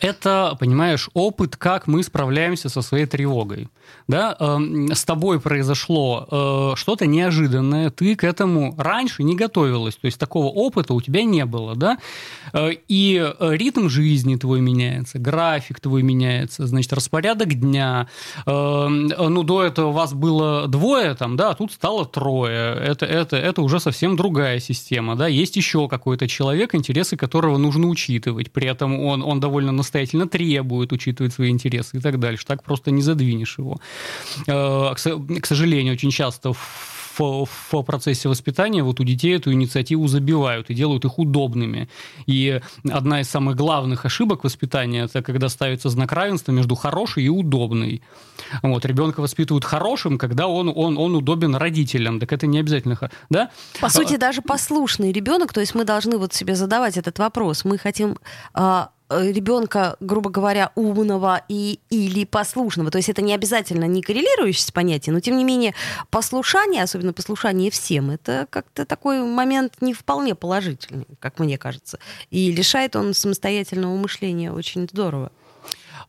Это, 0.00 0.56
понимаешь, 0.58 1.08
опыт, 1.14 1.56
как 1.56 1.86
мы 1.86 2.02
справляемся 2.02 2.68
со 2.68 2.82
своей 2.82 3.06
тревогой. 3.06 3.68
Да? 4.08 4.36
эм, 4.38 4.92
С 4.92 5.04
тобой 5.04 5.40
произошло 5.40 6.26
э, 6.30 6.76
что-то 6.76 7.06
неожиданное, 7.06 7.90
ты 7.90 8.16
к 8.16 8.24
этому 8.24 8.74
раньше 8.78 9.22
не 9.22 9.36
готовилась, 9.36 9.96
то 9.96 10.06
есть 10.06 10.18
такого 10.18 10.46
опыта 10.46 10.94
у 10.94 11.00
тебя 11.00 11.22
не 11.24 11.44
было. 11.44 11.74
Да? 11.76 11.98
Э, 12.52 12.70
И 12.88 13.16
э, 13.16 13.56
ритм 13.56 13.88
жизни 13.88 14.36
твой 14.36 14.60
меняется, 14.60 15.18
график 15.18 15.80
твой 15.80 16.02
меняется, 16.02 16.66
значит, 16.66 16.92
распорядок 16.92 17.54
дня. 17.54 18.08
Эм, 18.46 19.08
Ну, 19.08 19.42
до 19.42 19.62
этого 19.62 19.92
вас 19.92 20.12
было 20.14 20.68
двое, 20.68 21.14
там, 21.14 21.36
да, 21.36 21.50
а 21.50 21.54
тут 21.54 21.72
стало 21.72 22.04
трое. 22.06 22.74
Это, 22.74 23.06
это, 23.06 23.36
это 23.36 23.62
уже 23.62 23.80
совсем 23.80 24.16
другая 24.16 24.60
система. 24.60 25.16
Да? 25.16 25.26
Есть 25.28 25.56
еще 25.56 25.88
какой-то 25.88 26.28
человек, 26.28 26.74
интересы 26.74 27.16
которого 27.16 27.58
нужно 27.58 27.88
учитывать. 27.88 28.50
При 28.50 28.66
этом 28.68 28.98
он, 29.00 29.22
он 29.22 29.40
довольно 29.40 29.61
настоятельно 29.70 30.26
требует 30.26 30.92
учитывать 30.92 31.32
свои 31.32 31.50
интересы 31.50 31.98
и 31.98 32.00
так 32.00 32.18
дальше. 32.18 32.44
Так 32.46 32.64
просто 32.64 32.90
не 32.90 33.02
задвинешь 33.02 33.58
его. 33.58 33.78
Э, 34.48 34.94
К 34.94 34.98
со- 34.98 35.18
к 35.18 35.46
сожалению, 35.46 35.94
очень 35.94 36.10
часто 36.10 36.52
в, 36.52 37.46
в 37.72 37.82
процессе 37.82 38.28
воспитания 38.28 38.82
вот 38.82 39.00
у 39.00 39.04
детей 39.04 39.36
эту 39.36 39.52
инициативу 39.52 40.06
забивают 40.08 40.70
и 40.70 40.74
делают 40.74 41.04
их 41.04 41.18
удобными. 41.18 41.88
И 42.26 42.60
одна 42.90 43.20
из 43.20 43.28
самых 43.28 43.56
главных 43.56 44.06
ошибок 44.06 44.44
воспитания 44.44 45.04
это 45.04 45.22
когда 45.22 45.48
ставится 45.48 45.90
знак 45.90 46.12
равенства 46.12 46.52
между 46.52 46.74
хорошей 46.74 47.24
и 47.24 47.28
удобной. 47.28 48.02
Вот, 48.62 48.86
ребенка 48.86 49.20
воспитывают 49.20 49.64
хорошим, 49.64 50.18
когда 50.18 50.46
он, 50.46 50.72
он, 50.74 50.96
он 50.98 51.14
удобен 51.14 51.54
родителям. 51.54 52.18
Так 52.18 52.32
это 52.32 52.46
не 52.46 52.58
обязательно. 52.60 52.98
Да? 53.30 53.50
По 53.80 53.88
сути, 53.88 54.16
даже 54.16 54.42
послушный 54.42 55.12
ребенок, 55.12 55.52
то 55.52 55.60
есть 55.60 55.74
мы 55.74 55.84
должны 55.84 56.16
вот 56.16 56.32
себе 56.32 56.54
задавать 56.54 56.96
этот 56.96 57.18
вопрос. 57.18 57.64
Мы 57.64 57.76
хотим 57.78 58.16
а, 58.54 58.90
ребенка, 59.20 59.96
грубо 60.00 60.30
говоря, 60.30 60.72
умного 60.74 61.42
и, 61.48 61.80
или 61.90 62.24
послушного. 62.24 62.90
То 62.90 62.98
есть 62.98 63.08
это 63.08 63.22
не 63.22 63.34
обязательно 63.34 63.84
не 63.84 64.02
коррелирующееся 64.02 64.72
понятие, 64.72 65.12
но 65.12 65.20
тем 65.20 65.36
не 65.36 65.44
менее 65.44 65.74
послушание, 66.10 66.82
особенно 66.82 67.12
послушание 67.12 67.70
всем, 67.70 68.10
это 68.10 68.46
как-то 68.50 68.84
такой 68.84 69.22
момент 69.22 69.74
не 69.80 69.94
вполне 69.94 70.34
положительный, 70.34 71.06
как 71.20 71.38
мне 71.38 71.58
кажется. 71.58 71.98
И 72.30 72.52
лишает 72.52 72.96
он 72.96 73.14
самостоятельного 73.14 73.96
мышления 73.96 74.52
очень 74.52 74.88
здорово. 74.90 75.30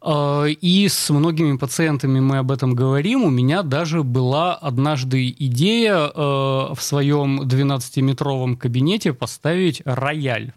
Э, 0.04 0.48
И 0.50 0.88
с 0.88 1.10
многими 1.10 1.58
пациентами 1.58 2.20
мы 2.20 2.38
об 2.38 2.52
этом 2.52 2.76
говорим. 2.76 3.24
У 3.24 3.30
меня 3.30 3.64
даже 3.64 4.04
была 4.04 4.56
однажды 4.56 5.30
идея 5.30 5.96
э, 5.96 6.12
в 6.16 6.78
своем 6.80 7.42
12-метровом 7.42 8.58
кабинете 8.58 9.14
поставить 9.14 9.82
рояль. 9.86 10.54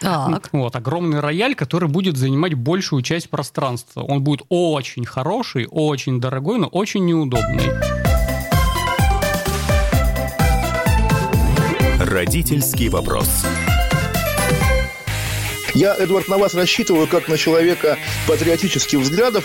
Так. 0.00 0.48
Вот, 0.52 0.74
огромный 0.76 1.20
рояль, 1.20 1.54
который 1.54 1.88
будет 1.88 2.16
занимать 2.16 2.54
большую 2.54 3.02
часть 3.02 3.28
пространства. 3.28 4.02
Он 4.02 4.22
будет 4.22 4.42
очень 4.48 5.04
хороший, 5.04 5.66
очень 5.70 6.20
дорогой, 6.20 6.58
но 6.58 6.66
очень 6.66 7.04
неудобный. 7.04 7.70
Родительский 11.98 12.88
вопрос. 12.88 13.44
Я, 15.74 15.94
Эдвард, 15.94 16.28
на 16.28 16.38
вас 16.38 16.54
рассчитываю 16.54 17.06
как 17.06 17.28
на 17.28 17.36
человека 17.36 17.96
патриотических 18.26 18.98
взглядов. 18.98 19.44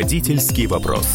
Родительский 0.00 0.66
вопрос. 0.66 1.06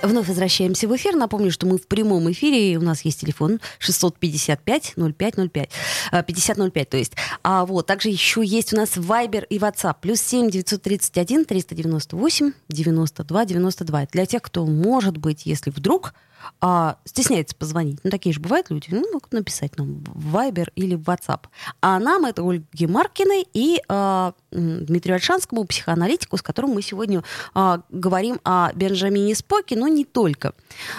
Вновь 0.00 0.28
возвращаемся 0.28 0.86
в 0.86 0.94
эфир. 0.94 1.16
Напомню, 1.16 1.50
что 1.50 1.66
мы 1.66 1.76
в 1.76 1.88
прямом 1.88 2.30
эфире, 2.30 2.72
и 2.72 2.76
у 2.76 2.82
нас 2.82 3.04
есть 3.04 3.22
телефон 3.22 3.58
655-0505. 3.80 5.70
э, 6.12 6.22
5005, 6.22 6.88
то 6.88 6.96
есть. 6.96 7.14
А 7.42 7.66
вот, 7.66 7.86
также 7.88 8.10
еще 8.10 8.44
есть 8.44 8.72
у 8.72 8.76
нас 8.76 8.90
Viber 8.90 9.44
и 9.48 9.58
WhatsApp. 9.58 9.96
Плюс 10.00 10.20
7 10.20 10.50
931 10.50 11.46
398 11.46 12.52
92 12.68 13.44
92. 13.44 14.06
Для 14.12 14.26
тех, 14.26 14.40
кто, 14.40 14.64
может 14.64 15.16
быть, 15.16 15.46
если 15.46 15.70
вдруг 15.70 16.14
а, 16.60 16.96
стесняется 17.04 17.54
позвонить. 17.54 17.98
Ну, 18.02 18.10
такие 18.10 18.32
же 18.32 18.40
бывают 18.40 18.70
люди. 18.70 18.88
Ну, 18.90 19.04
могут 19.12 19.32
написать 19.32 19.76
нам 19.78 20.02
в 20.04 20.36
Viber 20.36 20.68
или 20.74 20.94
в 20.94 21.02
WhatsApp. 21.02 21.44
А 21.80 21.98
нам 21.98 22.24
это 22.24 22.42
Ольге 22.42 22.86
Маркиной 22.86 23.46
и 23.52 23.80
а, 23.88 24.34
Дмитрию 24.50 25.16
Альшанскому, 25.16 25.64
психоаналитику, 25.64 26.36
с 26.36 26.42
которым 26.42 26.72
мы 26.72 26.82
сегодня 26.82 27.22
а, 27.54 27.82
говорим 27.90 28.40
о 28.44 28.72
Бенджамине 28.74 29.34
Споке, 29.34 29.76
но 29.76 29.88
не 29.88 30.04
только. 30.04 30.54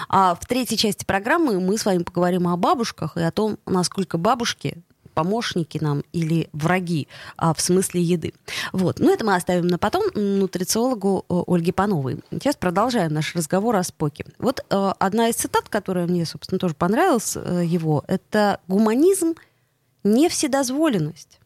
А 0.09 0.35
в 0.35 0.45
третьей 0.45 0.77
части 0.77 1.05
программы 1.05 1.59
мы 1.59 1.77
с 1.77 1.85
вами 1.85 2.03
поговорим 2.03 2.47
о 2.47 2.57
бабушках 2.57 3.17
и 3.17 3.21
о 3.21 3.31
том, 3.31 3.57
насколько 3.65 4.17
бабушки 4.17 4.83
помощники 5.13 5.77
нам 5.81 6.03
или 6.13 6.49
враги 6.53 7.07
а, 7.37 7.53
в 7.53 7.61
смысле 7.61 8.01
еды. 8.01 8.33
Вот. 8.71 8.99
Но 8.99 9.11
это 9.11 9.25
мы 9.25 9.35
оставим 9.35 9.67
на 9.67 9.77
потом 9.77 10.05
нутрициологу 10.15 11.25
э, 11.29 11.41
Ольге 11.47 11.73
Пановой. 11.73 12.19
Сейчас 12.31 12.55
продолжаем 12.55 13.13
наш 13.13 13.35
разговор 13.35 13.75
о 13.75 13.83
Споке. 13.83 14.25
Вот 14.39 14.65
э, 14.69 14.91
одна 14.99 15.29
из 15.29 15.35
цитат, 15.35 15.69
которая 15.69 16.07
мне, 16.07 16.25
собственно, 16.25 16.59
тоже 16.59 16.75
понравилась 16.75 17.35
э, 17.35 17.63
его, 17.65 18.03
это 18.07 18.59
«гуманизм– 18.67 19.35
не 20.03 20.29
вседозволенность». 20.29 21.39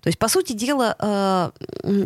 То 0.00 0.08
есть, 0.08 0.18
по 0.18 0.28
сути 0.28 0.52
дела, 0.52 0.96
э, 0.98 1.50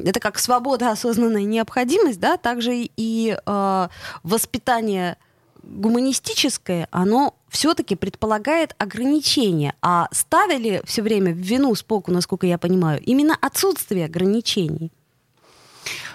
это 0.06 0.20
как 0.20 0.38
свобода, 0.38 0.90
осознанная 0.90 1.44
необходимость, 1.44 2.20
да, 2.20 2.36
также 2.36 2.72
и 2.74 3.36
э, 3.44 3.88
воспитание 4.22 5.16
гуманистическое, 5.62 6.88
оно 6.90 7.34
все-таки 7.48 7.96
предполагает 7.96 8.74
ограничения. 8.78 9.74
А 9.82 10.08
ставили 10.12 10.82
все 10.84 11.02
время 11.02 11.32
в 11.32 11.38
вину 11.38 11.74
Споку, 11.74 12.10
насколько 12.12 12.46
я 12.46 12.58
понимаю, 12.58 13.00
именно 13.02 13.36
отсутствие 13.40 14.04
ограничений. 14.06 14.90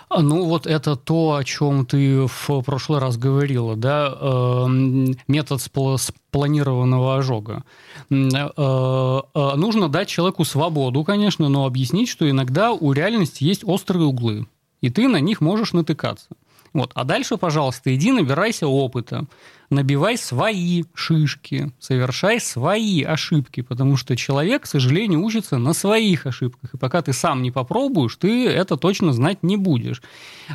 А, 0.08 0.22
Ну, 0.22 0.46
вот 0.46 0.68
это 0.68 0.96
то, 0.96 1.36
о 1.36 1.44
чем 1.44 1.86
ты 1.86 2.28
в 2.28 2.62
прошлый 2.62 3.00
раз 3.00 3.18
говорила, 3.18 3.76
да, 3.76 4.16
эм, 4.22 5.16
метод 5.28 5.60
спла- 5.60 5.98
спланированного 5.98 7.18
ожога. 7.18 7.64
М, 8.12 8.30
э, 8.30 8.50
э, 8.56 9.56
Нужно 9.56 9.90
дать 9.90 10.08
человеку 10.08 10.46
свободу, 10.46 11.04
конечно, 11.04 11.50
но 11.50 11.66
объяснить, 11.66 12.08
что 12.10 12.30
иногда 12.30 12.72
у 12.72 12.94
реальности 12.94 13.44
есть 13.44 13.64
острые 13.66 14.06
углы, 14.06 14.46
и 14.82 14.90
ты 14.90 15.08
на 15.08 15.20
них 15.20 15.42
можешь 15.42 15.74
натыкаться. 15.74 16.28
Вот. 16.76 16.92
А 16.94 17.06
дальше, 17.06 17.38
пожалуйста, 17.38 17.96
иди 17.96 18.12
набирайся 18.12 18.68
опыта, 18.68 19.28
набивай 19.70 20.18
свои 20.18 20.84
шишки, 20.94 21.72
совершай 21.80 22.42
свои 22.42 23.02
ошибки, 23.02 23.62
потому 23.62 23.96
что 23.96 24.18
человек, 24.18 24.64
к 24.64 24.66
сожалению, 24.66 25.24
учится 25.24 25.58
на 25.58 25.72
своих 25.72 26.26
ошибках. 26.26 26.74
И 26.74 26.78
пока 26.78 27.02
ты 27.02 27.14
сам 27.14 27.42
не 27.42 27.50
попробуешь, 27.50 28.18
ты 28.18 28.50
это 28.50 28.76
точно 28.76 29.14
знать 29.14 29.42
не 29.42 29.56
будешь. 29.56 30.02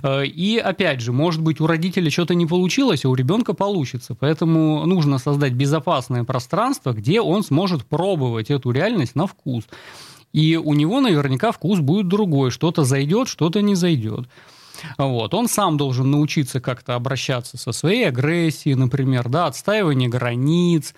Э, 0.03 0.27
И 0.27 0.59
опять 0.59 1.01
же, 1.01 1.13
может 1.13 1.41
быть, 1.41 1.59
у 1.59 1.67
родителя 1.67 2.11
что-то 2.11 2.35
не 2.35 2.45
получилось, 2.45 3.07
а 3.07 3.09
у 3.09 3.15
ребенка 3.15 3.55
получится. 3.55 4.15
Поэтому 4.15 4.85
нужно 4.85 5.17
создать 5.17 5.55
безопасное 5.55 6.25
пространство, 6.25 6.93
где 6.93 7.23
он 7.23 7.45
сможет 7.45 7.87
пробовать 7.87 8.51
эту 8.51 8.73
реальность 8.73 9.17
на 9.17 9.27
вкус. 9.27 9.65
И 10.35 10.57
у 10.57 10.75
него 10.75 11.01
наверняка 11.01 11.51
вкус 11.51 11.79
будет 11.81 12.09
другой. 12.09 12.51
Что-то 12.51 12.85
зайдет, 12.85 13.27
что-то 13.27 13.63
не 13.63 13.75
зайдет. 13.75 14.29
Вот. 14.99 15.35
Он 15.35 15.49
сам 15.49 15.77
должен 15.77 16.11
научиться 16.11 16.61
как-то 16.61 16.95
обращаться 16.95 17.57
со 17.57 17.73
своей 17.73 18.09
агрессией, 18.09 18.75
например, 18.75 19.29
да, 19.29 19.47
отстаивание 19.47 20.09
границ, 20.09 20.95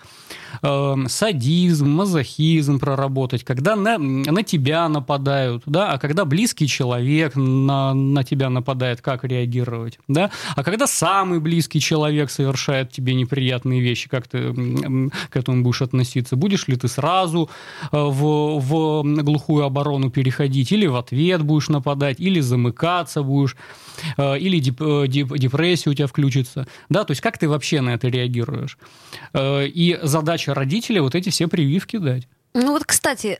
э, 0.61 0.95
садизм, 1.07 1.89
мазохизм 1.89 2.79
проработать, 2.79 3.43
когда 3.43 3.75
на, 3.75 3.97
на 3.97 4.43
тебя 4.43 4.87
нападают, 4.89 5.63
да, 5.65 5.91
а 5.91 5.99
когда 5.99 6.25
близкий 6.25 6.67
человек 6.67 7.35
на, 7.35 7.93
на 7.93 8.23
тебя 8.23 8.49
нападает, 8.49 9.01
как 9.01 9.23
реагировать, 9.23 9.99
да, 10.07 10.31
а 10.55 10.63
когда 10.63 10.87
самый 10.87 11.39
близкий 11.39 11.79
человек 11.79 12.29
совершает 12.29 12.91
тебе 12.91 13.13
неприятные 13.13 13.81
вещи, 13.81 14.09
как 14.09 14.27
ты 14.27 14.53
к 15.29 15.35
этому 15.35 15.63
будешь 15.63 15.81
относиться, 15.81 16.35
будешь 16.35 16.67
ли 16.67 16.75
ты 16.75 16.87
сразу 16.87 17.49
э, 17.91 17.97
в, 17.97 18.59
в 18.59 19.23
глухую 19.23 19.65
оборону 19.65 20.09
переходить, 20.09 20.71
или 20.71 20.87
в 20.87 20.95
ответ 20.95 21.41
будешь 21.43 21.69
нападать, 21.69 22.19
или 22.19 22.39
замыкаться 22.39 23.23
будешь, 23.23 23.55
э, 24.17 24.37
или 24.39 24.59
э, 24.59 25.07
депрессия 25.07 25.89
у 25.89 25.93
тебя 25.93 26.07
включится, 26.07 26.67
да, 26.89 27.03
то 27.03 27.11
есть 27.11 27.21
как 27.21 27.37
ты 27.37 27.47
вообще 27.47 27.81
на 27.81 27.93
это 27.93 28.07
реагируешь. 28.07 28.77
И 29.35 29.99
задача 30.01 30.53
родителей 30.53 30.99
вот 30.99 31.15
эти 31.15 31.29
все 31.29 31.47
прививки 31.47 31.97
дать. 31.97 32.27
Ну 32.53 32.71
вот, 32.71 32.85
кстати, 32.85 33.39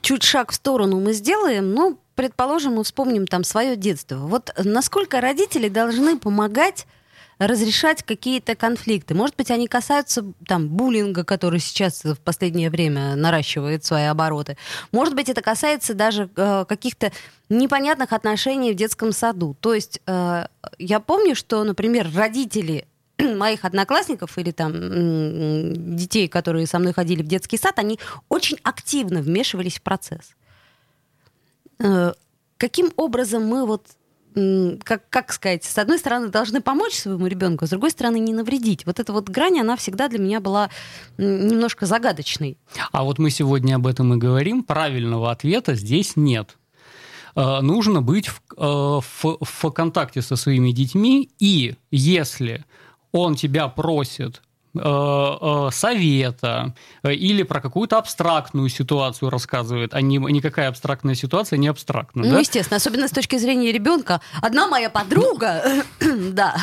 чуть 0.00 0.22
шаг 0.22 0.52
в 0.52 0.54
сторону 0.54 1.00
мы 1.00 1.12
сделаем, 1.12 1.72
ну, 1.72 1.98
предположим, 2.14 2.74
мы 2.74 2.84
вспомним 2.84 3.26
там 3.26 3.44
свое 3.44 3.76
детство. 3.76 4.16
Вот 4.16 4.52
насколько 4.62 5.20
родители 5.20 5.68
должны 5.68 6.18
помогать 6.18 6.86
разрешать 7.38 8.02
какие-то 8.02 8.54
конфликты. 8.54 9.14
Может 9.14 9.36
быть, 9.36 9.50
они 9.50 9.66
касаются 9.66 10.24
там 10.46 10.68
буллинга, 10.68 11.24
который 11.24 11.60
сейчас 11.60 12.04
в 12.04 12.16
последнее 12.16 12.70
время 12.70 13.16
наращивает 13.16 13.84
свои 13.84 14.04
обороты. 14.04 14.56
Может 14.92 15.14
быть, 15.14 15.28
это 15.28 15.42
касается 15.42 15.94
даже 15.94 16.28
э, 16.36 16.64
каких-то 16.68 17.12
непонятных 17.48 18.12
отношений 18.12 18.72
в 18.72 18.76
детском 18.76 19.12
саду. 19.12 19.56
То 19.60 19.74
есть 19.74 20.00
э, 20.06 20.46
я 20.78 21.00
помню, 21.00 21.34
что, 21.34 21.62
например, 21.64 22.08
родители 22.14 22.86
моих 23.18 23.64
одноклассников 23.64 24.38
или 24.38 24.50
там 24.50 25.96
детей, 25.96 26.28
которые 26.28 26.66
со 26.66 26.78
мной 26.78 26.92
ходили 26.92 27.22
в 27.22 27.26
детский 27.26 27.58
сад, 27.58 27.78
они 27.78 27.98
очень 28.28 28.58
активно 28.62 29.20
вмешивались 29.20 29.78
в 29.78 29.82
процесс. 29.82 30.34
Э, 31.78 32.12
каким 32.56 32.92
образом 32.96 33.46
мы 33.46 33.66
вот 33.66 33.86
как, 34.34 35.08
как 35.08 35.32
сказать, 35.32 35.64
с 35.64 35.78
одной 35.78 35.98
стороны, 35.98 36.28
должны 36.28 36.60
помочь 36.60 36.94
своему 36.94 37.26
ребенку, 37.26 37.64
а 37.64 37.66
с 37.68 37.70
другой 37.70 37.90
стороны, 37.90 38.18
не 38.18 38.32
навредить. 38.32 38.84
Вот 38.84 38.98
эта 38.98 39.12
вот 39.12 39.28
грань, 39.28 39.60
она 39.60 39.76
всегда 39.76 40.08
для 40.08 40.18
меня 40.18 40.40
была 40.40 40.70
немножко 41.18 41.86
загадочной. 41.86 42.58
А 42.90 43.04
вот 43.04 43.18
мы 43.18 43.30
сегодня 43.30 43.76
об 43.76 43.86
этом 43.86 44.14
и 44.14 44.16
говорим. 44.16 44.64
Правильного 44.64 45.30
ответа 45.30 45.74
здесь 45.74 46.16
нет. 46.16 46.56
Э, 47.36 47.60
нужно 47.60 48.02
быть 48.02 48.26
в, 48.26 48.42
э, 48.56 49.00
в, 49.00 49.38
в 49.40 49.70
контакте 49.70 50.22
со 50.22 50.36
своими 50.36 50.72
детьми, 50.72 51.30
и 51.38 51.76
если 51.90 52.64
он 53.12 53.36
тебя 53.36 53.68
просит 53.68 54.42
совета 54.74 56.74
э, 57.04 57.14
или 57.14 57.44
про 57.44 57.60
какую-то 57.60 57.96
абстрактную 57.96 58.68
ситуацию 58.68 59.30
рассказывает, 59.30 59.94
а 59.94 60.00
не, 60.00 60.16
никакая 60.16 60.68
абстрактная 60.68 61.14
ситуация 61.14 61.58
не 61.58 61.68
абстрактна. 61.68 62.24
Ну, 62.24 62.32
да? 62.32 62.40
естественно, 62.40 62.76
особенно 62.76 63.06
с 63.06 63.12
точки 63.12 63.38
зрения 63.38 63.70
ребенка. 63.70 64.20
Одна 64.42 64.66
моя 64.66 64.90
подруга, 64.90 65.84
да. 66.00 66.56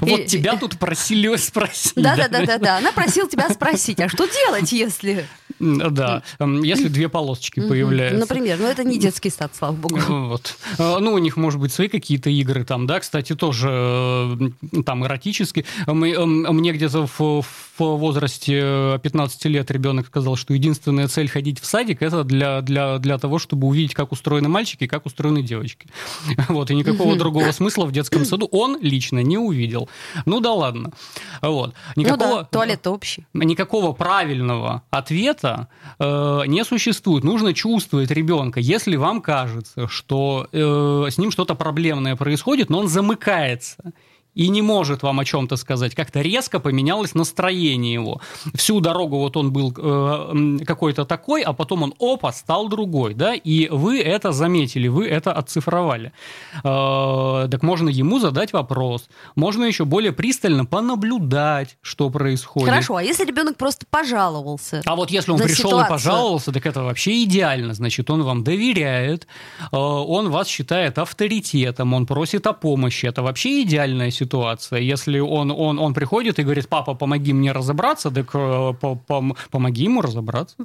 Вот 0.00 0.26
тебя 0.26 0.56
тут 0.56 0.78
просили 0.78 1.36
спросить. 1.36 1.94
Да-да-да, 1.94 2.78
она 2.78 2.92
просила 2.92 3.28
тебя 3.28 3.48
спросить, 3.48 4.00
а 4.00 4.08
что 4.08 4.26
делать, 4.26 4.72
если... 4.72 5.26
Да, 5.60 6.22
если 6.40 6.88
две 6.88 7.08
полосочки 7.08 7.60
появляются. 7.60 8.18
Например, 8.18 8.58
ну 8.58 8.66
это 8.66 8.82
не 8.82 8.98
детский 8.98 9.30
сад, 9.30 9.52
слава 9.56 9.74
богу. 9.74 10.00
Вот. 10.08 10.56
Ну, 10.78 11.12
у 11.12 11.18
них, 11.18 11.36
может 11.36 11.60
быть, 11.60 11.72
свои 11.72 11.88
какие-то 11.88 12.30
игры 12.30 12.64
там, 12.64 12.86
да, 12.86 12.98
кстати, 12.98 13.36
тоже 13.36 14.52
там 14.84 15.04
эротические. 15.04 15.64
Мне 15.86 16.72
где-то 16.72 17.06
в 17.06 17.44
в 17.78 17.96
возрасте 17.96 18.98
15 19.02 19.44
лет 19.46 19.70
ребенок 19.70 20.06
сказал, 20.06 20.36
что 20.36 20.54
единственная 20.54 21.08
цель 21.08 21.28
ходить 21.28 21.60
в 21.60 21.66
садик 21.66 22.02
это 22.02 22.24
для, 22.24 22.60
для, 22.60 22.98
для 22.98 23.18
того, 23.18 23.38
чтобы 23.38 23.66
увидеть, 23.66 23.94
как 23.94 24.12
устроены 24.12 24.48
мальчики 24.48 24.84
и 24.84 24.86
как 24.86 25.06
устроены 25.06 25.42
девочки. 25.42 25.88
Вот, 26.48 26.70
и 26.70 26.74
никакого 26.74 27.16
другого 27.16 27.50
смысла 27.52 27.84
в 27.84 27.92
детском 27.92 28.24
саду 28.24 28.48
он 28.50 28.78
лично 28.80 29.22
не 29.22 29.38
увидел. 29.38 29.88
Ну 30.26 30.40
да 30.40 30.52
ладно. 30.52 30.92
Вот. 31.40 31.74
Никакого, 31.96 32.28
ну 32.28 32.36
да, 32.36 32.44
туалет 32.44 32.86
общий. 32.86 33.26
Никакого 33.32 33.92
правильного 33.92 34.82
ответа 34.90 35.68
э, 35.98 36.42
не 36.46 36.64
существует. 36.64 37.24
Нужно 37.24 37.54
чувствовать 37.54 38.10
ребенка. 38.10 38.60
Если 38.60 38.96
вам 38.96 39.20
кажется, 39.20 39.88
что 39.88 40.48
э, 40.52 41.06
с 41.10 41.18
ним 41.18 41.30
что-то 41.30 41.54
проблемное 41.54 42.16
происходит, 42.16 42.70
но 42.70 42.80
он 42.80 42.88
замыкается 42.88 43.92
и 44.34 44.48
не 44.48 44.62
может 44.62 45.02
вам 45.02 45.20
о 45.20 45.24
чем-то 45.24 45.56
сказать. 45.56 45.94
Как-то 45.94 46.20
резко 46.20 46.58
поменялось 46.58 47.14
настроение 47.14 47.92
его. 47.94 48.20
Всю 48.54 48.80
дорогу 48.80 49.18
вот 49.18 49.36
он 49.36 49.52
был 49.52 49.74
э, 49.76 50.64
какой-то 50.64 51.04
такой, 51.04 51.42
а 51.42 51.52
потом 51.52 51.82
он, 51.82 51.94
опа, 51.98 52.32
стал 52.32 52.68
другой, 52.68 53.14
да, 53.14 53.34
и 53.34 53.68
вы 53.68 54.00
это 54.00 54.32
заметили, 54.32 54.88
вы 54.88 55.06
это 55.06 55.32
оцифровали. 55.32 56.12
Э, 56.64 57.48
так 57.50 57.62
можно 57.62 57.88
ему 57.88 58.18
задать 58.18 58.52
вопрос, 58.52 59.08
можно 59.34 59.64
еще 59.64 59.84
более 59.84 60.12
пристально 60.12 60.64
понаблюдать, 60.64 61.76
что 61.82 62.08
происходит. 62.08 62.68
Хорошо, 62.68 62.96
а 62.96 63.02
если 63.02 63.24
ребенок 63.24 63.56
просто 63.56 63.84
пожаловался? 63.88 64.82
А 64.86 64.96
вот 64.96 65.10
если 65.10 65.32
он 65.32 65.38
пришел 65.38 65.70
ситуацию? 65.70 65.86
и 65.86 65.90
пожаловался, 65.90 66.52
так 66.52 66.66
это 66.66 66.82
вообще 66.82 67.24
идеально, 67.24 67.74
значит, 67.74 68.08
он 68.10 68.22
вам 68.22 68.44
доверяет, 68.44 69.26
э, 69.60 69.76
он 69.76 70.30
вас 70.30 70.48
считает 70.48 70.96
авторитетом, 70.98 71.92
он 71.92 72.06
просит 72.06 72.46
о 72.46 72.54
помощи, 72.54 73.04
это 73.06 73.22
вообще 73.22 73.62
идеальная 73.62 74.10
ситуация 74.10 74.21
ситуация. 74.22 74.80
Если 74.80 75.20
он, 75.20 75.50
он, 75.50 75.78
он 75.78 75.94
приходит 75.94 76.38
и 76.38 76.42
говорит, 76.42 76.68
папа, 76.68 76.94
помоги 76.94 77.32
мне 77.32 77.52
разобраться, 77.52 78.10
так 78.10 78.30
э, 78.34 78.72
помоги 79.50 79.84
ему 79.84 80.02
разобраться. 80.02 80.56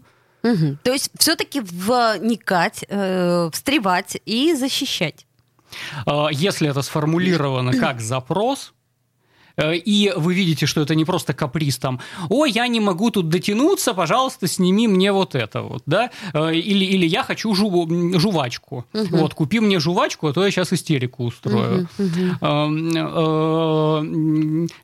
Угу. 0.43 0.77
То 0.83 0.91
есть 0.91 1.11
все-таки 1.17 1.61
вникать, 1.61 2.85
э, 2.89 3.49
встревать 3.51 4.21
и 4.25 4.53
защищать. 4.55 5.25
А, 6.05 6.29
если 6.31 6.69
это 6.69 6.81
сформулировано 6.81 7.73
как 7.73 8.01
запрос, 8.01 8.73
и 9.57 10.13
вы 10.15 10.35
видите, 10.35 10.65
что 10.65 10.81
это 10.81 10.95
не 10.95 11.05
просто 11.05 11.33
каприз 11.33 11.77
там, 11.77 11.99
ой, 12.29 12.51
я 12.51 12.67
не 12.67 12.79
могу 12.79 13.09
тут 13.09 13.29
дотянуться, 13.29 13.93
пожалуйста, 13.93 14.47
сними 14.47 14.87
мне 14.87 15.11
вот 15.11 15.35
это 15.35 15.61
вот, 15.61 15.83
да, 15.85 16.11
э, 16.33 16.55
или, 16.55 16.85
или 16.85 17.05
я 17.05 17.23
хочу 17.23 17.53
жу, 17.55 17.87
жувачку, 18.19 18.85
угу. 18.93 19.17
вот, 19.17 19.33
купи 19.33 19.59
мне 19.59 19.79
жувачку, 19.79 20.27
а 20.27 20.33
то 20.33 20.45
я 20.45 20.51
сейчас 20.51 20.73
истерику 20.73 21.25
устрою. 21.25 21.87
Угу, 21.97 22.07
угу. 22.41 23.47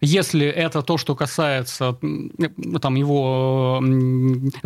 Если 0.01 0.47
это 0.47 0.81
то, 0.81 0.97
что 0.97 1.15
касается 1.15 1.97
там 2.81 2.95
его 2.95 3.83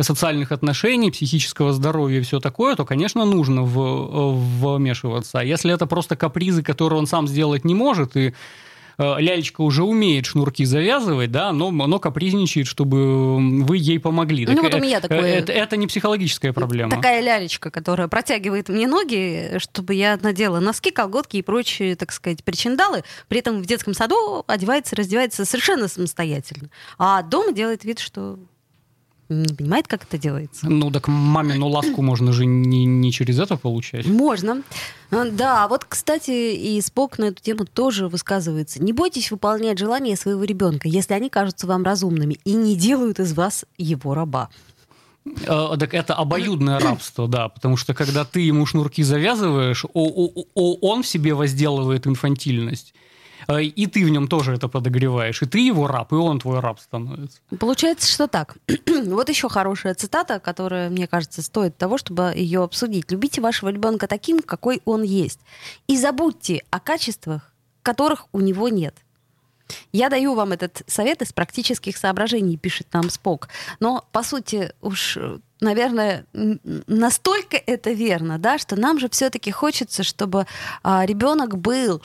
социальных 0.00 0.52
отношений, 0.52 1.10
психического 1.10 1.72
здоровья 1.72 2.18
и 2.18 2.22
все 2.22 2.40
такое, 2.40 2.76
то, 2.76 2.84
конечно, 2.84 3.24
нужно 3.24 3.62
в, 3.62 4.76
вмешиваться. 4.76 5.40
А 5.40 5.44
если 5.44 5.72
это 5.72 5.86
просто 5.86 6.16
капризы, 6.16 6.62
которые 6.62 6.98
он 6.98 7.06
сам 7.06 7.28
сделать 7.28 7.64
не 7.64 7.74
может, 7.74 8.16
и 8.16 8.28
Э, 8.28 8.32
лялечка 8.98 9.60
уже 9.60 9.84
умеет 9.84 10.26
шнурки 10.26 10.64
завязывать, 10.64 11.30
да, 11.30 11.52
но, 11.52 11.70
но 11.70 11.98
капризничает, 11.98 12.66
чтобы 12.66 13.62
вы 13.64 13.76
ей 13.76 14.00
помогли. 14.00 14.44
Ну, 14.46 14.54
так, 14.54 14.62
вот 14.64 14.74
у 14.74 14.78
меня 14.78 15.00
такое... 15.00 15.20
Это, 15.20 15.52
это 15.52 15.76
не 15.76 15.86
психологическая 15.86 16.52
проблема. 16.52 16.90
Такая 16.90 17.20
лялечка, 17.20 17.70
которая 17.70 18.08
протягивает 18.08 18.68
мне 18.68 18.86
ноги, 18.86 19.58
чтобы 19.58 19.94
я 19.94 20.18
надела 20.20 20.58
носки, 20.58 20.90
колготки 20.90 21.36
и 21.36 21.42
прочие, 21.42 21.94
так 21.94 22.12
сказать, 22.12 22.42
причиндалы. 22.42 23.04
При 23.28 23.38
этом 23.38 23.62
в 23.62 23.66
детском 23.66 23.94
саду 23.94 24.44
одевается, 24.46 24.96
раздевается 24.96 25.44
совершенно 25.44 25.88
самостоятельно. 25.88 26.70
А 26.98 27.22
дома 27.22 27.52
делает 27.52 27.84
вид, 27.84 28.00
что 28.00 28.38
не 29.28 29.54
понимает, 29.54 29.86
как 29.86 30.04
это 30.04 30.18
делается. 30.18 30.68
Ну, 30.68 30.90
так 30.90 31.08
мамину 31.08 31.68
ласку 31.68 32.02
можно 32.02 32.32
же 32.32 32.46
не, 32.46 32.84
не 32.84 33.12
через 33.12 33.38
это 33.38 33.56
получать. 33.56 34.06
Можно. 34.06 34.62
А, 35.10 35.24
да, 35.30 35.68
вот, 35.68 35.84
кстати, 35.84 36.30
и 36.30 36.80
Спок 36.80 37.18
на 37.18 37.26
эту 37.26 37.42
тему 37.42 37.64
тоже 37.64 38.08
высказывается. 38.08 38.82
Не 38.82 38.92
бойтесь 38.92 39.30
выполнять 39.30 39.78
желания 39.78 40.16
своего 40.16 40.44
ребенка, 40.44 40.88
если 40.88 41.14
они 41.14 41.30
кажутся 41.30 41.66
вам 41.66 41.82
разумными 41.82 42.38
и 42.44 42.52
не 42.54 42.76
делают 42.76 43.20
из 43.20 43.32
вас 43.34 43.64
его 43.76 44.14
раба. 44.14 44.48
Э, 45.46 45.76
так 45.78 45.94
это 45.94 46.14
обоюдное 46.14 46.78
рабство, 46.80 47.28
да, 47.28 47.48
потому 47.48 47.76
что 47.76 47.94
когда 47.94 48.24
ты 48.24 48.40
ему 48.40 48.66
шнурки 48.66 49.02
завязываешь, 49.02 49.84
он 49.94 51.02
в 51.02 51.06
себе 51.06 51.34
возделывает 51.34 52.06
инфантильность. 52.06 52.94
Э, 53.46 53.62
и 53.62 53.86
ты 53.86 54.04
в 54.04 54.08
нем 54.08 54.28
тоже 54.28 54.54
это 54.54 54.68
подогреваешь, 54.68 55.42
и 55.42 55.46
ты 55.46 55.58
его 55.60 55.86
раб, 55.86 56.12
и 56.12 56.16
он 56.16 56.40
твой 56.40 56.60
раб 56.60 56.80
становится. 56.80 57.38
Получается, 57.58 58.10
что 58.10 58.26
так. 58.26 58.56
вот 59.06 59.28
еще 59.28 59.48
хорошая 59.48 59.94
цитата, 59.94 60.40
которая, 60.40 60.90
мне 60.90 61.06
кажется, 61.06 61.42
стоит 61.42 61.76
того, 61.76 61.98
чтобы 61.98 62.32
ее 62.34 62.62
обсудить. 62.62 63.10
Любите 63.10 63.40
вашего 63.40 63.68
ребенка 63.68 64.06
таким, 64.06 64.40
какой 64.40 64.82
он 64.84 65.02
есть. 65.02 65.40
И 65.86 65.96
забудьте 65.96 66.62
о 66.70 66.80
качествах, 66.80 67.52
которых 67.82 68.26
у 68.32 68.40
него 68.40 68.68
нет. 68.68 68.94
Я 69.92 70.08
даю 70.08 70.34
вам 70.34 70.52
этот 70.52 70.82
совет 70.86 71.22
из 71.22 71.32
практических 71.32 71.96
соображений, 71.96 72.56
пишет 72.56 72.88
нам 72.92 73.10
Спок. 73.10 73.48
Но, 73.80 74.04
по 74.12 74.22
сути, 74.22 74.72
уж, 74.80 75.18
наверное, 75.60 76.26
настолько 76.32 77.56
это 77.56 77.90
верно, 77.90 78.38
да, 78.38 78.58
что 78.58 78.76
нам 78.76 78.98
же 78.98 79.08
все-таки 79.08 79.50
хочется, 79.50 80.02
чтобы 80.02 80.46
а, 80.82 81.04
ребенок 81.04 81.58
был 81.58 82.02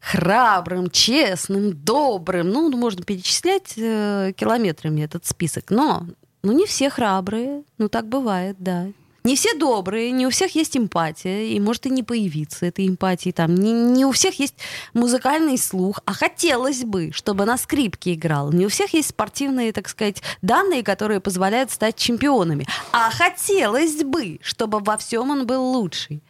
храбрым, 0.00 0.90
честным, 0.90 1.72
добрым. 1.72 2.50
Ну, 2.50 2.70
можно 2.76 3.04
перечислять 3.04 3.74
э, 3.76 4.32
километрами 4.36 5.02
этот 5.02 5.26
список. 5.26 5.70
Но 5.70 6.06
ну, 6.42 6.52
не 6.52 6.66
все 6.66 6.90
храбрые. 6.90 7.62
Ну, 7.78 7.88
так 7.88 8.08
бывает, 8.08 8.56
да. 8.58 8.88
Не 9.22 9.36
все 9.36 9.52
добрые, 9.54 10.12
не 10.12 10.26
у 10.26 10.30
всех 10.30 10.54
есть 10.54 10.78
эмпатия, 10.78 11.42
и 11.42 11.60
может 11.60 11.84
и 11.84 11.90
не 11.90 12.02
появиться 12.02 12.64
этой 12.64 12.88
эмпатии 12.88 13.30
там. 13.32 13.54
Не, 13.54 13.72
не 13.72 14.06
у 14.06 14.12
всех 14.12 14.38
есть 14.40 14.54
музыкальный 14.94 15.58
слух, 15.58 16.00
а 16.06 16.14
хотелось 16.14 16.84
бы, 16.84 17.10
чтобы 17.12 17.44
на 17.44 17.58
скрипке 17.58 18.14
играл. 18.14 18.50
Не 18.50 18.64
у 18.64 18.70
всех 18.70 18.94
есть 18.94 19.10
спортивные, 19.10 19.74
так 19.74 19.90
сказать, 19.90 20.22
данные, 20.40 20.82
которые 20.82 21.20
позволяют 21.20 21.70
стать 21.70 21.96
чемпионами. 21.96 22.66
А 22.92 23.10
хотелось 23.10 24.02
бы, 24.02 24.38
чтобы 24.40 24.78
во 24.78 24.96
всем 24.96 25.30
он 25.30 25.46
был 25.46 25.62
лучший. 25.62 26.22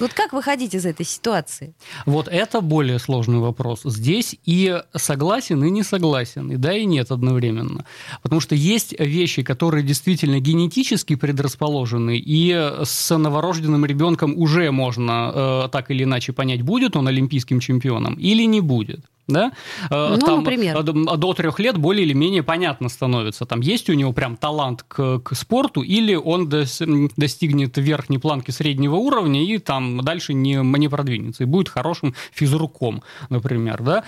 Вот 0.00 0.14
как 0.14 0.32
выходить 0.32 0.74
из 0.74 0.86
этой 0.86 1.04
ситуации? 1.04 1.74
Вот 2.06 2.26
это 2.26 2.62
более 2.62 2.98
сложный 2.98 3.38
вопрос. 3.38 3.82
Здесь 3.84 4.34
и 4.46 4.80
согласен, 4.96 5.62
и 5.62 5.70
не 5.70 5.82
согласен, 5.82 6.50
и 6.50 6.56
да, 6.56 6.72
и 6.74 6.86
нет 6.86 7.10
одновременно. 7.10 7.84
Потому 8.22 8.40
что 8.40 8.54
есть 8.54 8.98
вещи, 8.98 9.42
которые 9.42 9.84
действительно 9.84 10.40
генетически 10.40 11.16
предрасположены, 11.16 12.16
и 12.16 12.50
с 12.82 13.16
новорожденным 13.16 13.84
ребенком 13.84 14.34
уже 14.36 14.70
можно 14.70 15.32
э, 15.34 15.68
так 15.70 15.90
или 15.90 16.04
иначе 16.04 16.32
понять, 16.32 16.62
будет 16.62 16.96
он 16.96 17.08
олимпийским 17.08 17.60
чемпионом 17.60 18.14
или 18.14 18.44
не 18.44 18.60
будет 18.60 19.04
да? 19.32 19.52
Э, 19.90 20.16
ну, 20.20 20.26
там, 20.26 20.38
например. 20.38 20.76
Э, 20.78 20.82
до 20.82 21.32
трех 21.34 21.58
лет 21.58 21.78
более 21.78 22.04
или 22.04 22.12
менее 22.12 22.42
понятно 22.42 22.88
становится, 22.88 23.46
там 23.46 23.60
есть 23.60 23.88
у 23.90 23.94
него 23.94 24.12
прям 24.12 24.36
талант 24.36 24.84
к, 24.86 25.20
к 25.20 25.34
спорту, 25.34 25.82
или 25.82 26.14
он 26.14 26.48
дос, 26.48 26.82
достигнет 27.16 27.76
верхней 27.78 28.18
планки 28.18 28.50
среднего 28.50 28.96
уровня 28.96 29.42
и 29.44 29.58
там 29.58 30.00
дальше 30.02 30.34
не, 30.34 30.56
не 30.56 30.88
продвинется, 30.88 31.44
и 31.44 31.46
будет 31.46 31.68
хорошим 31.68 32.14
физруком, 32.32 33.02
например, 33.28 33.82
да? 33.82 34.04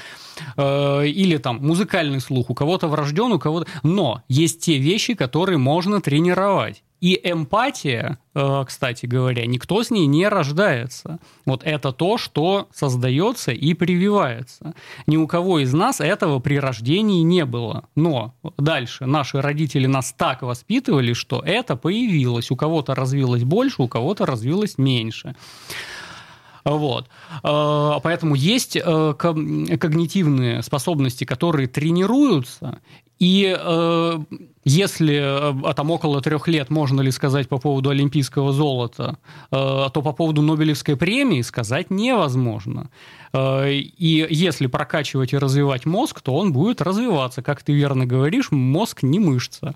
Э, 0.57 1.07
или 1.07 1.37
там 1.37 1.59
музыкальный 1.61 2.21
слух, 2.21 2.51
у 2.51 2.55
кого-то 2.55 2.89
врожден, 2.89 3.33
у 3.33 3.39
кого-то... 3.39 3.67
Но 3.83 4.23
есть 4.29 4.61
те 4.61 4.79
вещи, 4.79 5.15
которые 5.15 5.59
можно 5.59 6.01
тренировать. 6.01 6.83
И 7.03 7.21
эмпатия, 7.21 8.19
э, 8.33 8.65
кстати 8.65 9.07
говоря, 9.07 9.45
никто 9.45 9.83
с 9.83 9.91
ней 9.91 10.07
не 10.07 10.29
рождается. 10.29 11.19
Вот 11.45 11.65
это 11.65 11.91
то, 11.91 12.17
что 12.17 12.69
создается 12.73 13.51
и 13.51 13.75
прививается. 13.75 14.75
Ни 15.09 15.17
у 15.17 15.27
кого 15.27 15.59
из 15.59 15.73
нас 15.75 16.01
этого 16.01 16.39
при 16.39 16.61
рождении 16.61 17.23
не 17.25 17.45
было. 17.45 17.89
Но 17.97 18.35
дальше 18.57 19.07
наши 19.07 19.43
родители 19.43 19.87
нас 19.87 20.15
так 20.17 20.43
воспитывали, 20.43 21.13
что 21.13 21.43
это 21.45 21.75
появилось. 21.75 22.53
У 22.53 22.57
кого-то 22.57 22.95
развилось 22.95 23.43
больше, 23.43 23.83
у 23.83 23.89
кого-то 23.89 24.25
развилось 24.25 24.79
меньше. 24.79 25.35
Вот. 26.65 27.09
Э, 27.43 27.95
поэтому 28.01 28.37
есть 28.37 28.77
э, 28.77 29.15
когнитивные 29.19 30.63
способности, 30.63 31.25
которые 31.25 31.67
тренируются, 31.67 32.79
и 33.19 33.57
э, 34.65 34.69
если 34.69 35.73
там 35.75 35.91
около 35.91 36.21
трех 36.21 36.49
лет 36.49 36.71
можно 36.71 37.01
ли 37.01 37.11
сказать 37.11 37.49
по 37.49 37.59
поводу 37.59 37.91
олимпийского 37.91 38.53
золота, 38.53 39.19
то 39.51 39.91
по 39.93 40.13
поводу 40.13 40.43
Нобелевской 40.43 40.97
премии 40.97 41.43
сказать 41.43 41.91
невозможно. 41.91 42.91
И 43.35 44.27
если 44.31 44.67
прокачивать 44.67 45.33
и 45.33 45.39
развивать 45.39 45.87
мозг, 45.87 46.21
то 46.21 46.35
он 46.35 46.53
будет 46.53 46.83
развиваться. 46.83 47.43
Как 47.43 47.63
ты 47.63 47.73
верно 47.73 48.07
говоришь, 48.07 48.51
мозг 48.51 49.03
не 49.03 49.19
мышца. 49.19 49.75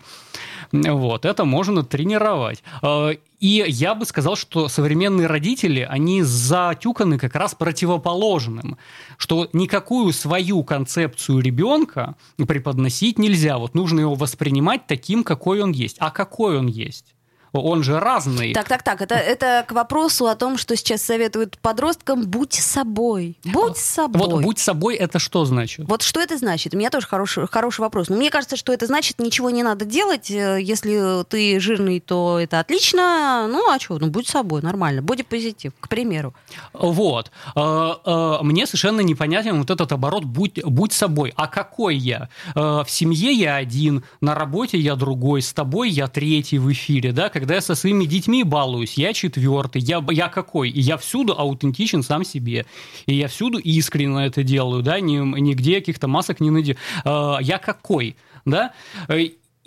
Вот, 0.72 1.24
это 1.24 1.44
можно 1.44 1.84
тренировать. 1.84 2.62
Э, 2.82 3.14
и 3.40 3.64
я 3.66 3.94
бы 3.94 4.06
сказал, 4.06 4.36
что 4.36 4.68
современные 4.68 5.26
родители, 5.26 5.80
они 5.80 6.22
затюканы 6.22 7.18
как 7.18 7.34
раз 7.34 7.54
противоположным, 7.54 8.78
что 9.18 9.48
никакую 9.52 10.12
свою 10.12 10.64
концепцию 10.64 11.40
ребенка 11.40 12.14
преподносить 12.36 13.18
нельзя. 13.18 13.58
Вот 13.58 13.74
нужно 13.74 14.00
его 14.00 14.14
воспринимать 14.14 14.86
таким, 14.86 15.24
какой 15.24 15.60
он 15.62 15.72
есть. 15.72 15.96
А 16.00 16.10
какой 16.10 16.58
он 16.58 16.66
есть? 16.66 17.15
Он 17.60 17.82
же 17.82 17.98
разный. 18.00 18.52
Так, 18.52 18.68
так, 18.68 18.82
так, 18.82 19.00
это, 19.02 19.14
это 19.14 19.64
к 19.66 19.72
вопросу 19.72 20.26
о 20.26 20.34
том, 20.34 20.58
что 20.58 20.76
сейчас 20.76 21.02
советуют 21.02 21.58
подросткам, 21.58 22.24
будь 22.24 22.54
собой, 22.54 23.36
будь 23.44 23.76
собой. 23.76 24.20
Вот 24.20 24.42
будь 24.42 24.58
собой, 24.58 24.96
это 24.96 25.18
что 25.18 25.44
значит? 25.44 25.86
Вот 25.88 26.02
что 26.02 26.20
это 26.20 26.36
значит? 26.36 26.74
У 26.74 26.78
меня 26.78 26.90
тоже 26.90 27.06
хороший, 27.06 27.46
хороший 27.46 27.80
вопрос. 27.80 28.08
Но 28.08 28.16
мне 28.16 28.30
кажется, 28.30 28.56
что 28.56 28.72
это 28.72 28.86
значит, 28.86 29.18
ничего 29.18 29.50
не 29.50 29.62
надо 29.62 29.84
делать. 29.84 30.30
Э, 30.30 30.58
если 30.60 31.24
ты 31.24 31.58
жирный, 31.60 32.00
то 32.00 32.38
это 32.40 32.60
отлично. 32.60 33.46
Ну, 33.48 33.70
а 33.70 33.78
что? 33.78 33.98
Ну, 33.98 34.08
будь 34.08 34.28
собой, 34.28 34.62
нормально. 34.62 35.02
Будь 35.02 35.26
позитив, 35.26 35.72
к 35.80 35.88
примеру. 35.88 36.34
Вот. 36.72 37.30
Э, 37.54 37.94
э, 38.04 38.38
мне 38.42 38.66
совершенно 38.66 39.00
непонятен 39.00 39.58
вот 39.58 39.70
этот 39.70 39.92
оборот 39.92 40.24
«будь, 40.24 40.62
будь 40.64 40.92
собой». 40.92 41.32
А 41.36 41.46
какой 41.46 41.96
я? 41.96 42.28
В 42.54 42.86
семье 42.88 43.32
я 43.32 43.56
один, 43.56 44.04
на 44.20 44.34
работе 44.34 44.78
я 44.78 44.94
другой, 44.94 45.42
с 45.42 45.52
тобой 45.52 45.90
я 45.90 46.08
третий 46.08 46.58
в 46.58 46.70
эфире, 46.72 47.12
да, 47.12 47.28
когда 47.28 47.45
когда 47.46 47.54
я 47.54 47.60
со 47.60 47.76
своими 47.76 48.06
детьми 48.06 48.42
балуюсь, 48.42 48.94
я 48.94 49.12
четвертый, 49.12 49.80
я, 49.80 50.04
я 50.10 50.26
какой? 50.26 50.68
Я 50.68 50.96
всюду 50.96 51.38
аутентичен 51.38 52.02
сам 52.02 52.24
себе. 52.24 52.66
И 53.06 53.14
я 53.14 53.28
всюду 53.28 53.58
искренне 53.58 54.26
это 54.26 54.42
делаю, 54.42 54.82
да, 54.82 54.98
ни, 54.98 55.18
нигде 55.40 55.76
каких-то 55.76 56.08
масок 56.08 56.40
не 56.40 56.50
найду. 56.50 56.74
А, 57.04 57.38
я 57.40 57.58
какой? 57.58 58.16
Да? 58.44 58.72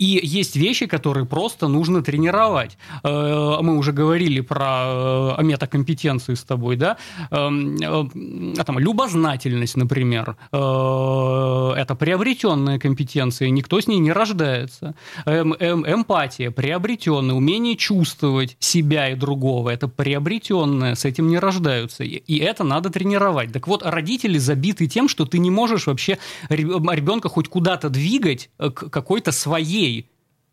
И 0.00 0.18
есть 0.22 0.56
вещи, 0.56 0.86
которые 0.86 1.26
просто 1.26 1.68
нужно 1.68 2.02
тренировать. 2.02 2.78
Э, 3.04 3.58
мы 3.60 3.76
уже 3.76 3.92
говорили 3.92 4.40
про 4.40 5.36
э, 5.38 5.42
метакомпетенции 5.42 6.32
с 6.34 6.42
тобой, 6.42 6.76
да? 6.76 6.96
Эм, 7.30 7.76
э, 7.76 8.64
там, 8.64 8.78
любознательность, 8.78 9.76
например. 9.76 10.36
Это 10.52 11.96
приобретенная 11.98 12.78
компетенция, 12.78 13.50
никто 13.50 13.78
с 13.78 13.88
ней 13.88 13.98
не 13.98 14.12
рождается. 14.12 14.94
Эм, 15.26 15.54
эм, 15.60 15.84
эмпатия, 15.86 16.50
приобретенная. 16.50 17.34
Умение 17.34 17.76
чувствовать 17.76 18.56
себя 18.58 19.10
и 19.10 19.14
другого, 19.14 19.68
это 19.68 19.86
приобретенное, 19.86 20.94
с 20.94 21.04
этим 21.04 21.28
не 21.28 21.38
рождаются. 21.38 22.04
И 22.04 22.38
это 22.38 22.64
надо 22.64 22.88
тренировать. 22.88 23.52
Так 23.52 23.68
вот, 23.68 23.82
родители 23.84 24.38
забиты 24.38 24.86
тем, 24.86 25.08
что 25.08 25.26
ты 25.26 25.38
не 25.38 25.50
можешь 25.50 25.86
вообще 25.86 26.18
ребенка 26.48 27.28
хоть 27.28 27.48
куда-то 27.48 27.90
двигать 27.90 28.48
к 28.56 28.88
какой-то 28.88 29.30
своей 29.30 29.89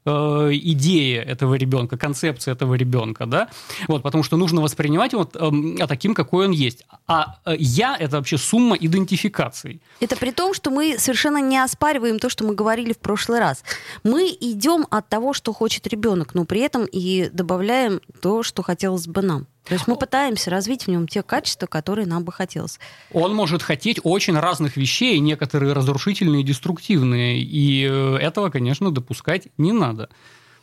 Э, 0.08 0.50
идея 0.54 1.22
этого 1.22 1.56
ребенка, 1.56 1.98
концепция 1.98 2.54
этого 2.54 2.76
ребенка, 2.76 3.26
да, 3.26 3.50
вот, 3.90 4.04
потому 4.04 4.24
что 4.24 4.38
нужно 4.38 4.62
воспринимать 4.62 5.12
его 5.12 5.30
э, 5.34 5.88
таким, 5.88 6.14
какой 6.14 6.46
он 6.46 6.52
есть. 6.52 6.86
А 7.08 7.36
э, 7.46 7.56
я– 7.60 7.98
это 8.00 8.16
вообще 8.16 8.38
сумма 8.38 8.78
идентификаций. 8.78 9.82
Это 10.00 10.16
при 10.16 10.32
том, 10.32 10.54
что 10.54 10.72
мы 10.72 10.98
совершенно 10.98 11.42
не 11.42 11.58
оспариваем 11.58 12.20
то, 12.20 12.30
что 12.30 12.46
мы 12.46 12.56
говорили 12.56 12.94
в 12.94 13.00
прошлый 13.00 13.40
раз. 13.40 13.64
Мы 14.04 14.30
идем 14.40 14.88
от 14.90 15.10
того, 15.10 15.34
что 15.34 15.52
хочет 15.52 15.88
ребенок, 15.88 16.36
но 16.36 16.46
при 16.46 16.62
этом 16.62 16.86
и 16.86 17.30
добавляем 17.34 18.00
то, 18.22 18.44
что 18.44 18.64
хотелось 18.64 19.08
бы 19.08 19.22
нам. 19.22 19.46
То 19.68 19.74
есть 19.74 19.88
мы 19.88 19.98
пытаемся 19.98 20.50
развить 20.50 20.84
в 20.84 20.88
нем 20.88 21.08
те 21.08 21.22
качества, 21.22 21.68
которые 21.68 22.08
нам 22.08 22.24
бы 22.24 22.32
хотелось. 22.32 22.80
Он 23.12 23.36
может 23.36 23.62
хотеть 23.62 24.00
очень 24.04 24.38
разных 24.38 24.78
вещей, 24.78 25.20
некоторые 25.20 25.74
разрушительные 25.74 26.44
деструктивные, 26.44 27.42
и 27.42 27.86
э, 27.90 28.18
этого, 28.18 28.50
конечно, 28.50 28.92
допускать 28.92 29.48
не 29.58 29.74
надо. 29.74 30.10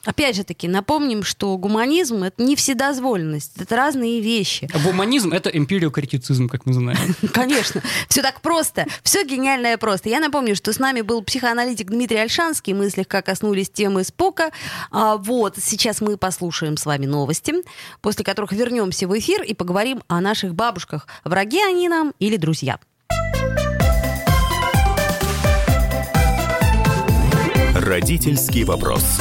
Опять 0.05 0.37
же 0.37 0.45
таки, 0.45 0.69
напомним, 0.69 1.23
что 1.23 1.57
гуманизм— 1.57 2.23
это 2.25 2.43
не 2.43 2.57
вседозволенность, 2.57 3.53
это 3.59 3.75
разные 3.77 4.21
вещи. 4.21 4.69
Гуманизм— 4.85 5.33
это 5.33 5.49
эмпириокритицизм, 5.51 6.49
как 6.49 6.67
мы 6.67 6.75
знаем. 6.75 7.15
Конечно. 7.33 7.83
Все 8.09 8.23
так 8.23 8.41
просто. 8.41 8.87
Все 9.03 9.25
гениальное 9.25 9.79
просто. 9.79 10.09
Я 10.09 10.21
напомню, 10.21 10.57
что 10.57 10.73
с 10.73 10.79
нами 10.79 11.01
был 11.01 11.23
психоаналитик 11.23 11.91
Дмитрий 11.91 12.19
Альшанский. 12.19 12.75
Мы 12.75 12.91
слегка 12.91 13.23
коснулись 13.23 13.71
темы 13.71 14.05
Спока. 14.05 14.51
А, 14.91 15.17
вот, 15.17 15.57
сейчас 15.59 16.01
мы 16.01 16.17
послушаем 16.17 16.77
с 16.77 16.87
вами 16.87 17.07
новости, 17.07 17.55
после 18.01 18.25
которых 18.25 18.53
вернемся 18.53 19.09
в 19.09 19.19
эфир 19.19 19.43
и 19.43 19.55
поговорим 19.55 20.03
о 20.09 20.21
наших 20.21 20.55
бабушках. 20.55 21.07
Враги 21.25 21.61
они 21.61 21.89
нам 21.89 22.13
или 22.19 22.37
друзья? 22.37 22.79
Родительский 27.75 28.65
вопрос. 28.65 29.21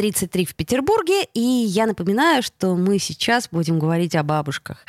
33 0.00 0.46
в 0.46 0.54
Петербурге, 0.54 1.24
и 1.34 1.40
я 1.40 1.84
напоминаю, 1.84 2.42
что 2.42 2.74
мы 2.74 2.98
сейчас 2.98 3.50
будем 3.50 3.78
говорить 3.78 4.16
о 4.16 4.22
бабушках. 4.22 4.86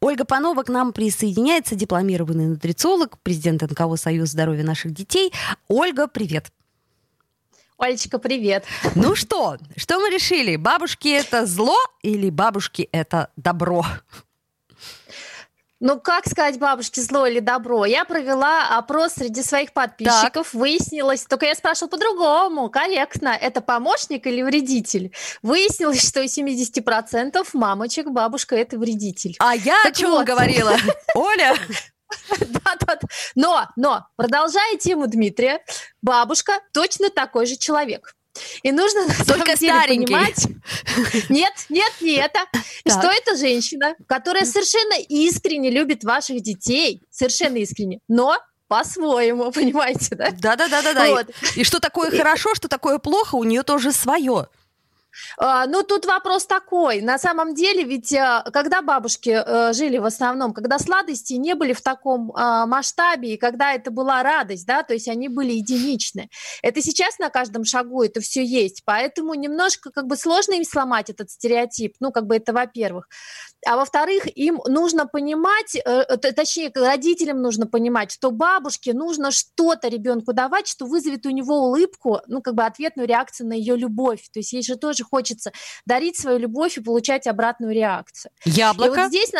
Ольга 0.00 0.24
Панова 0.24 0.62
к 0.62 0.70
нам 0.70 0.94
присоединяется, 0.94 1.74
дипломированный 1.74 2.46
нутрициолог, 2.46 3.18
президент 3.22 3.60
НКО 3.60 3.96
«Союз 3.96 4.30
здоровья 4.30 4.64
наших 4.64 4.94
детей». 4.94 5.30
Ольга, 5.68 6.06
привет. 6.06 6.46
Олечка, 7.76 8.18
привет. 8.18 8.64
Ну 8.94 9.14
что, 9.14 9.58
что 9.76 10.00
мы 10.00 10.08
решили? 10.08 10.56
Бабушки 10.56 11.08
это 11.08 11.44
зло 11.44 11.76
или 12.00 12.30
бабушки 12.30 12.88
это 12.92 13.28
добро? 13.36 13.84
Ну, 15.78 16.00
как 16.00 16.26
сказать 16.26 16.58
бабушке 16.58 17.02
зло 17.02 17.26
или 17.26 17.40
добро? 17.40 17.84
Я 17.84 18.06
провела 18.06 18.78
опрос 18.78 19.12
среди 19.12 19.42
своих 19.42 19.72
подписчиков, 19.72 20.50
так. 20.50 20.54
выяснилось, 20.54 21.26
только 21.26 21.46
я 21.46 21.54
спрашивала 21.54 21.90
по-другому, 21.90 22.70
корректно, 22.70 23.28
это 23.28 23.60
помощник 23.60 24.26
или 24.26 24.40
вредитель? 24.42 25.14
Выяснилось, 25.42 26.06
что 26.06 26.20
у 26.20 26.24
70% 26.24 27.46
мамочек 27.52 28.08
бабушка 28.08 28.56
это 28.56 28.78
вредитель. 28.78 29.36
А 29.38 29.54
я 29.54 29.76
так 29.82 29.92
о 29.92 29.94
чем 29.94 30.10
вот. 30.12 30.26
говорила? 30.26 30.76
Оля? 31.14 31.54
Да-да. 32.38 32.98
Но, 33.34 33.68
но, 33.76 34.06
продолжая 34.16 34.78
тему 34.78 35.06
Дмитрия, 35.06 35.60
бабушка 36.00 36.60
точно 36.72 37.10
такой 37.10 37.44
же 37.44 37.56
человек. 37.56 38.15
И 38.62 38.72
нужно 38.72 39.06
на 39.06 39.14
Только 39.24 39.56
самом 39.56 39.86
деле 39.86 40.06
понимать... 40.06 40.46
Нет, 41.28 41.52
нет, 41.68 41.92
не 42.00 42.14
это. 42.14 42.40
Что 42.86 43.10
это 43.10 43.36
женщина, 43.36 43.94
которая 44.06 44.44
совершенно 44.44 44.94
искренне 45.08 45.70
любит 45.70 46.04
ваших 46.04 46.42
детей, 46.42 47.02
совершенно 47.10 47.56
искренне, 47.56 48.00
но 48.08 48.36
по-своему, 48.68 49.50
понимаете, 49.52 50.14
да? 50.16 50.30
Да-да-да-да. 50.30 51.08
Вот. 51.08 51.30
И, 51.56 51.60
и 51.60 51.64
что 51.64 51.80
такое 51.80 52.10
хорошо, 52.10 52.54
что 52.54 52.68
такое 52.68 52.98
плохо, 52.98 53.36
у 53.36 53.44
нее 53.44 53.62
тоже 53.62 53.92
свое. 53.92 54.48
А, 55.38 55.66
ну, 55.66 55.82
тут 55.82 56.06
вопрос 56.06 56.46
такой. 56.46 57.00
На 57.00 57.18
самом 57.18 57.54
деле, 57.54 57.84
ведь 57.84 58.12
э, 58.12 58.42
когда 58.52 58.82
бабушки 58.82 59.30
э, 59.30 59.72
жили 59.72 59.98
в 59.98 60.04
основном, 60.04 60.52
когда 60.52 60.78
сладости 60.78 61.34
не 61.34 61.54
были 61.54 61.72
в 61.72 61.80
таком 61.82 62.32
а, 62.34 62.66
масштабе, 62.66 63.34
и 63.34 63.36
когда 63.36 63.74
это 63.74 63.90
была 63.90 64.22
радость, 64.22 64.66
да, 64.66 64.82
то 64.82 64.94
есть 64.94 65.08
они 65.08 65.28
были 65.28 65.52
единичны. 65.52 66.28
Это 66.62 66.82
сейчас 66.82 67.18
на 67.18 67.30
каждом 67.30 67.64
шагу 67.64 68.02
это 68.02 68.20
все 68.20 68.44
есть, 68.44 68.82
поэтому 68.84 69.34
немножко 69.34 69.90
как 69.90 70.06
бы 70.06 70.16
сложно 70.16 70.54
им 70.54 70.64
сломать 70.64 71.10
этот 71.10 71.30
стереотип, 71.30 71.94
ну, 72.00 72.12
как 72.12 72.26
бы 72.26 72.36
это 72.36 72.52
во-первых. 72.52 73.08
А 73.66 73.76
во-вторых, 73.76 74.26
им 74.36 74.60
нужно 74.66 75.06
понимать, 75.06 75.74
э, 75.74 76.04
точнее, 76.16 76.70
родителям 76.74 77.42
нужно 77.42 77.66
понимать, 77.66 78.12
что 78.12 78.30
бабушке 78.30 78.92
нужно 78.92 79.30
что-то 79.30 79.88
ребенку 79.88 80.32
давать, 80.32 80.68
что 80.68 80.86
вызовет 80.86 81.26
у 81.26 81.30
него 81.30 81.66
улыбку, 81.66 82.20
ну, 82.28 82.42
как 82.42 82.54
бы 82.54 82.64
ответную 82.64 83.08
реакцию 83.08 83.48
на 83.48 83.54
ее 83.54 83.76
любовь. 83.76 84.28
То 84.32 84.38
есть 84.40 84.52
ей 84.52 84.62
же 84.62 84.76
тоже 84.76 85.04
хочется 85.06 85.52
дарить 85.86 86.18
свою 86.18 86.38
любовь 86.38 86.78
и 86.78 86.80
получать 86.80 87.26
обратную 87.26 87.74
реакцию. 87.74 88.32
Яблоко? 88.44 88.92
И 88.92 88.96
вот 88.96 89.08
здесь... 89.08 89.32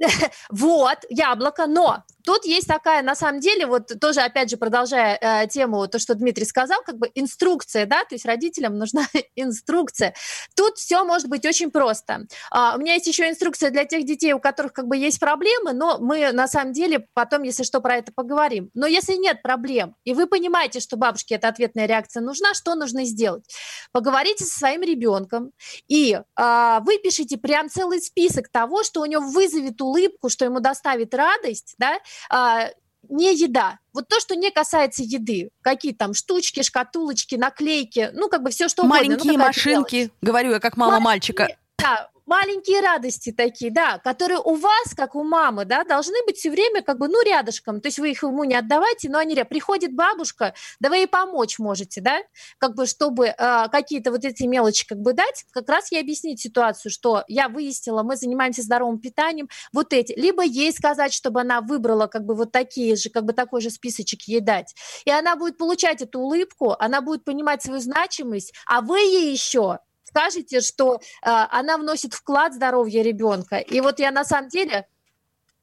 Вот, 0.50 0.98
яблоко, 1.08 1.66
но 1.66 2.04
тут 2.24 2.44
есть 2.44 2.66
такая, 2.66 3.02
на 3.02 3.14
самом 3.14 3.40
деле, 3.40 3.66
вот 3.66 3.92
тоже, 4.00 4.20
опять 4.20 4.50
же, 4.50 4.56
продолжая 4.56 5.18
э, 5.20 5.48
тему, 5.48 5.86
то, 5.88 5.98
что 5.98 6.14
Дмитрий 6.14 6.44
сказал, 6.44 6.80
как 6.84 6.98
бы 6.98 7.10
инструкция, 7.14 7.86
да, 7.86 8.04
то 8.04 8.14
есть 8.14 8.24
родителям 8.24 8.78
нужна 8.78 9.06
инструкция. 9.36 10.14
Тут 10.54 10.78
все 10.78 11.04
может 11.04 11.28
быть 11.28 11.44
очень 11.46 11.70
просто. 11.70 12.26
Uh, 12.54 12.76
у 12.76 12.80
меня 12.80 12.94
есть 12.94 13.06
еще 13.06 13.28
инструкция 13.28 13.70
для 13.70 13.84
тех 13.84 14.04
детей, 14.04 14.32
у 14.32 14.40
которых 14.40 14.72
как 14.72 14.86
бы 14.86 14.96
есть 14.96 15.20
проблемы, 15.20 15.72
но 15.72 15.98
мы 15.98 16.32
на 16.32 16.48
самом 16.48 16.72
деле 16.72 17.06
потом, 17.14 17.42
если 17.42 17.62
что, 17.62 17.80
про 17.80 17.96
это 17.96 18.12
поговорим. 18.12 18.70
Но 18.74 18.86
если 18.86 19.14
нет 19.14 19.42
проблем, 19.42 19.96
и 20.04 20.14
вы 20.14 20.26
понимаете, 20.26 20.80
что 20.80 20.96
бабушке 20.96 21.36
эта 21.36 21.48
ответная 21.48 21.86
реакция 21.86 22.20
нужна, 22.20 22.54
что 22.54 22.74
нужно 22.74 23.04
сделать? 23.04 23.44
Поговорите 23.92 24.44
со 24.44 24.58
своим 24.58 24.82
ребенком 24.82 25.52
и 25.88 26.18
uh, 26.38 26.84
выпишите 26.84 27.38
прям 27.38 27.68
целый 27.68 28.00
список 28.00 28.48
того, 28.48 28.82
что 28.82 29.00
у 29.00 29.06
него 29.06 29.24
вызовет 29.26 29.80
улыбку, 29.90 30.28
что 30.28 30.44
ему 30.44 30.60
доставит 30.60 31.14
радость, 31.14 31.74
да, 31.78 31.98
а, 32.30 32.70
не 33.08 33.34
еда. 33.34 33.78
Вот 33.92 34.08
то, 34.08 34.20
что 34.20 34.36
не 34.36 34.50
касается 34.50 35.02
еды. 35.02 35.50
Какие 35.62 35.92
там 35.92 36.14
штучки, 36.14 36.62
шкатулочки, 36.62 37.34
наклейки, 37.34 38.10
ну, 38.12 38.28
как 38.28 38.42
бы 38.42 38.50
все, 38.50 38.68
что 38.68 38.84
Маленькие 38.84 39.16
угодно. 39.16 39.32
Маленькие 39.32 39.48
машинки, 39.48 39.96
мелочь. 39.96 40.10
говорю 40.20 40.50
я 40.52 40.60
как 40.60 40.76
мама 40.76 41.00
Маленькие, 41.00 41.04
мальчика. 41.04 41.56
Да, 41.78 42.10
маленькие 42.26 42.80
радости 42.80 43.32
такие, 43.32 43.70
да, 43.70 43.98
которые 43.98 44.38
у 44.38 44.54
вас, 44.54 44.94
как 44.96 45.14
у 45.14 45.24
мамы, 45.24 45.64
да, 45.64 45.84
должны 45.84 46.16
быть 46.26 46.36
все 46.36 46.50
время 46.50 46.82
как 46.82 46.98
бы, 46.98 47.08
ну, 47.08 47.22
рядышком. 47.22 47.80
То 47.80 47.88
есть 47.88 47.98
вы 47.98 48.10
их 48.10 48.22
ему 48.22 48.44
не 48.44 48.54
отдавайте, 48.54 49.08
но 49.08 49.18
они 49.18 49.34
приходит 49.44 49.94
бабушка, 49.94 50.54
да 50.80 50.88
вы 50.88 50.96
ей 50.96 51.06
помочь 51.06 51.58
можете, 51.58 52.00
да, 52.00 52.20
как 52.58 52.74
бы, 52.74 52.86
чтобы 52.86 53.26
э, 53.26 53.68
какие-то 53.70 54.10
вот 54.10 54.24
эти 54.24 54.44
мелочи 54.44 54.86
как 54.86 54.98
бы 54.98 55.12
дать, 55.12 55.44
как 55.52 55.68
раз 55.68 55.90
ей 55.92 56.00
объяснить 56.00 56.40
ситуацию, 56.40 56.92
что 56.92 57.24
я 57.28 57.48
выяснила, 57.48 58.02
мы 58.02 58.16
занимаемся 58.16 58.62
здоровым 58.62 58.98
питанием, 58.98 59.48
вот 59.72 59.92
эти, 59.92 60.12
либо 60.12 60.42
ей 60.44 60.72
сказать, 60.72 61.12
чтобы 61.12 61.40
она 61.40 61.60
выбрала 61.60 62.06
как 62.06 62.24
бы 62.24 62.34
вот 62.34 62.52
такие 62.52 62.96
же, 62.96 63.10
как 63.10 63.24
бы 63.24 63.32
такой 63.32 63.60
же 63.60 63.70
списочек 63.70 64.22
ей 64.22 64.40
дать, 64.40 64.74
и 65.04 65.10
она 65.10 65.36
будет 65.36 65.56
получать 65.58 66.02
эту 66.02 66.20
улыбку, 66.20 66.76
она 66.78 67.00
будет 67.00 67.24
понимать 67.24 67.62
свою 67.62 67.80
значимость, 67.80 68.52
а 68.66 68.80
вы 68.80 68.98
ей 69.00 69.32
еще 69.32 69.78
скажете, 70.10 70.60
что 70.60 70.96
э, 70.96 70.98
она 71.22 71.78
вносит 71.78 72.14
вклад 72.14 72.52
в 72.52 72.56
здоровье 72.56 73.02
ребенка. 73.02 73.56
И 73.56 73.80
вот 73.80 73.98
я 73.98 74.10
на 74.10 74.24
самом 74.24 74.48
деле 74.48 74.86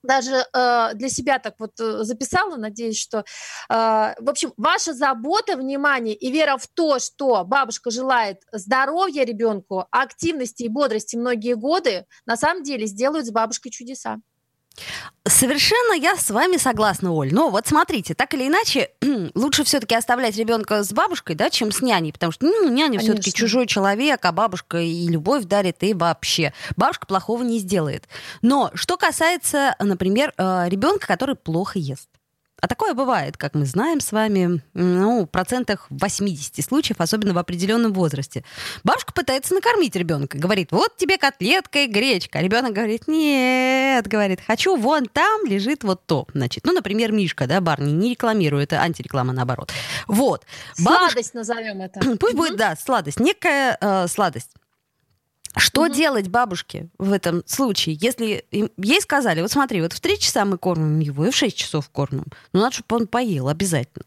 даже 0.03 0.45
э, 0.53 0.93
для 0.93 1.09
себя 1.09 1.39
так 1.39 1.55
вот 1.59 1.79
э, 1.79 2.03
записала, 2.03 2.55
надеюсь, 2.55 2.99
что, 2.99 3.19
э, 3.19 3.23
в 3.69 4.29
общем, 4.29 4.53
ваша 4.57 4.93
забота, 4.93 5.57
внимание 5.57 6.15
и 6.15 6.31
вера 6.31 6.57
в 6.57 6.67
то, 6.67 6.99
что 6.99 7.43
бабушка 7.43 7.91
желает 7.91 8.41
здоровья 8.51 9.23
ребенку, 9.23 9.85
активности 9.91 10.63
и 10.63 10.69
бодрости 10.69 11.15
многие 11.17 11.55
годы, 11.55 12.05
на 12.25 12.37
самом 12.37 12.63
деле 12.63 12.85
сделают 12.85 13.25
с 13.25 13.31
бабушкой 13.31 13.71
чудеса. 13.71 14.17
Совершенно 15.25 15.93
я 15.93 16.15
с 16.15 16.29
вами 16.29 16.57
согласна, 16.57 17.11
Оль. 17.11 17.33
Но 17.33 17.49
вот 17.49 17.67
смотрите, 17.67 18.13
так 18.13 18.33
или 18.33 18.47
иначе, 18.47 18.91
лучше 19.35 19.63
все-таки 19.63 19.95
оставлять 19.95 20.37
ребенка 20.37 20.83
с 20.83 20.93
бабушкой, 20.93 21.35
да, 21.35 21.49
чем 21.49 21.71
с 21.71 21.81
няней, 21.81 22.13
потому 22.13 22.31
что 22.31 22.45
ну, 22.45 22.69
няня 22.69 22.99
все-таки 22.99 23.33
чужой 23.33 23.67
человек, 23.67 24.23
а 24.23 24.31
бабушка 24.31 24.79
и 24.79 25.07
любовь 25.07 25.43
дарит, 25.45 25.83
и 25.83 25.93
вообще. 25.93 26.53
Бабушка 26.77 27.07
плохого 27.07 27.43
не 27.43 27.59
сделает. 27.59 28.07
Но 28.41 28.71
что 28.73 28.97
касается, 28.97 29.75
например, 29.79 30.33
э, 30.37 30.65
ребенка, 30.69 31.07
который 31.07 31.35
плохо 31.35 31.77
ест. 31.79 32.07
А 32.59 32.67
такое 32.67 32.95
бывает, 32.95 33.37
как 33.37 33.53
мы 33.53 33.65
знаем 33.65 33.99
с 33.99 34.11
вами, 34.11 34.61
ну, 34.73 35.25
в 35.25 35.27
процентах 35.27 35.85
80 35.91 36.65
случаев, 36.65 36.99
особенно 36.99 37.33
в 37.33 37.37
определенном 37.37 37.93
возрасте. 37.93 38.43
Бабушка 38.83 39.13
пытается 39.13 39.53
накормить 39.53 39.95
ребенка, 39.95 40.39
говорит, 40.39 40.71
вот 40.71 40.97
тебе 40.97 41.19
котлетка 41.19 41.79
и 41.79 41.87
гречка. 41.87 42.39
А 42.39 42.41
ребенок 42.41 42.73
говорит, 42.73 43.07
нет, 43.07 44.07
говорит, 44.07 44.39
хочу, 44.45 44.75
вон 44.75 45.05
там 45.05 45.45
лежит 45.45 45.83
вот 45.83 46.05
то. 46.07 46.25
Значит, 46.33 46.65
ну, 46.65 46.73
например, 46.73 47.11
Мишка, 47.11 47.45
да, 47.45 47.61
Барни, 47.61 47.91
не 47.91 48.11
рекламирую, 48.11 48.63
это 48.63 48.81
антиреклама 48.81 49.33
наоборот. 49.33 49.71
Вот. 50.07 50.43
Бабушка... 50.79 51.11
Сладость 51.11 51.33
назовем 51.35 51.81
это. 51.81 52.17
Пусть 52.19 52.35
будет, 52.35 52.57
да, 52.57 52.75
сладость, 52.75 53.19
некая 53.19 53.77
э, 53.79 54.07
сладость. 54.07 54.49
Что 55.55 55.83
угу. 55.83 55.93
делать 55.93 56.27
бабушке 56.27 56.89
в 56.97 57.11
этом 57.11 57.43
случае, 57.45 57.97
если 57.99 58.45
ей 58.51 59.01
сказали, 59.01 59.41
вот 59.41 59.51
смотри, 59.51 59.81
вот 59.81 59.93
в 59.93 59.99
3 59.99 60.19
часа 60.19 60.45
мы 60.45 60.57
кормим 60.57 60.99
его, 60.99 61.25
и 61.25 61.31
в 61.31 61.35
6 61.35 61.55
часов 61.55 61.89
кормим. 61.89 62.25
Ну, 62.53 62.61
надо, 62.61 62.75
чтобы 62.75 62.95
он 63.01 63.07
поел 63.07 63.47
обязательно. 63.47 64.05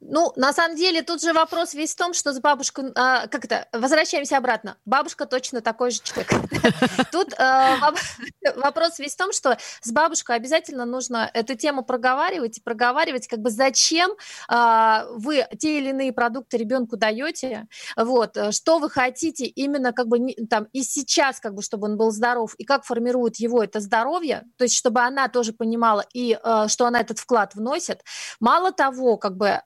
Ну, 0.00 0.32
на 0.36 0.52
самом 0.54 0.76
деле, 0.76 1.02
тут 1.02 1.20
же 1.20 1.34
вопрос 1.34 1.74
весь 1.74 1.94
в 1.94 1.96
том, 1.96 2.14
что 2.14 2.32
с 2.32 2.40
бабушкой... 2.40 2.90
А, 2.94 3.26
как 3.26 3.44
это? 3.44 3.68
Возвращаемся 3.72 4.38
обратно. 4.38 4.78
Бабушка 4.86 5.26
точно 5.26 5.60
такой 5.60 5.90
же 5.90 6.00
человек. 6.02 6.30
Тут 7.12 7.34
а, 7.38 7.92
вопрос 8.56 8.98
весь 8.98 9.14
в 9.14 9.18
том, 9.18 9.32
что 9.32 9.58
с 9.82 9.92
бабушкой 9.92 10.36
обязательно 10.36 10.86
нужно 10.86 11.30
эту 11.34 11.54
тему 11.54 11.84
проговаривать 11.84 12.58
и 12.58 12.62
проговаривать, 12.62 13.28
как 13.28 13.40
бы 13.40 13.50
зачем 13.50 14.10
а, 14.48 15.04
вы 15.10 15.46
те 15.58 15.78
или 15.78 15.90
иные 15.90 16.14
продукты 16.14 16.56
ребенку 16.56 16.96
даете, 16.96 17.66
вот, 17.94 18.38
что 18.52 18.78
вы 18.78 18.88
хотите 18.88 19.44
именно 19.44 19.92
как 19.92 20.08
бы 20.08 20.34
там 20.48 20.64
и 20.72 20.82
сейчас, 20.82 21.40
как 21.40 21.54
бы, 21.54 21.60
чтобы 21.62 21.88
он 21.88 21.98
был 21.98 22.10
здоров, 22.10 22.54
и 22.56 22.64
как 22.64 22.84
формирует 22.84 23.36
его 23.36 23.62
это 23.62 23.80
здоровье, 23.80 24.44
то 24.56 24.64
есть 24.64 24.76
чтобы 24.76 25.00
она 25.00 25.28
тоже 25.28 25.52
понимала 25.52 26.06
и 26.14 26.38
что 26.68 26.86
она 26.86 27.00
этот 27.00 27.18
вклад 27.18 27.54
вносит. 27.54 28.02
Мало 28.40 28.72
того, 28.72 29.18
как 29.18 29.36
бы 29.36 29.60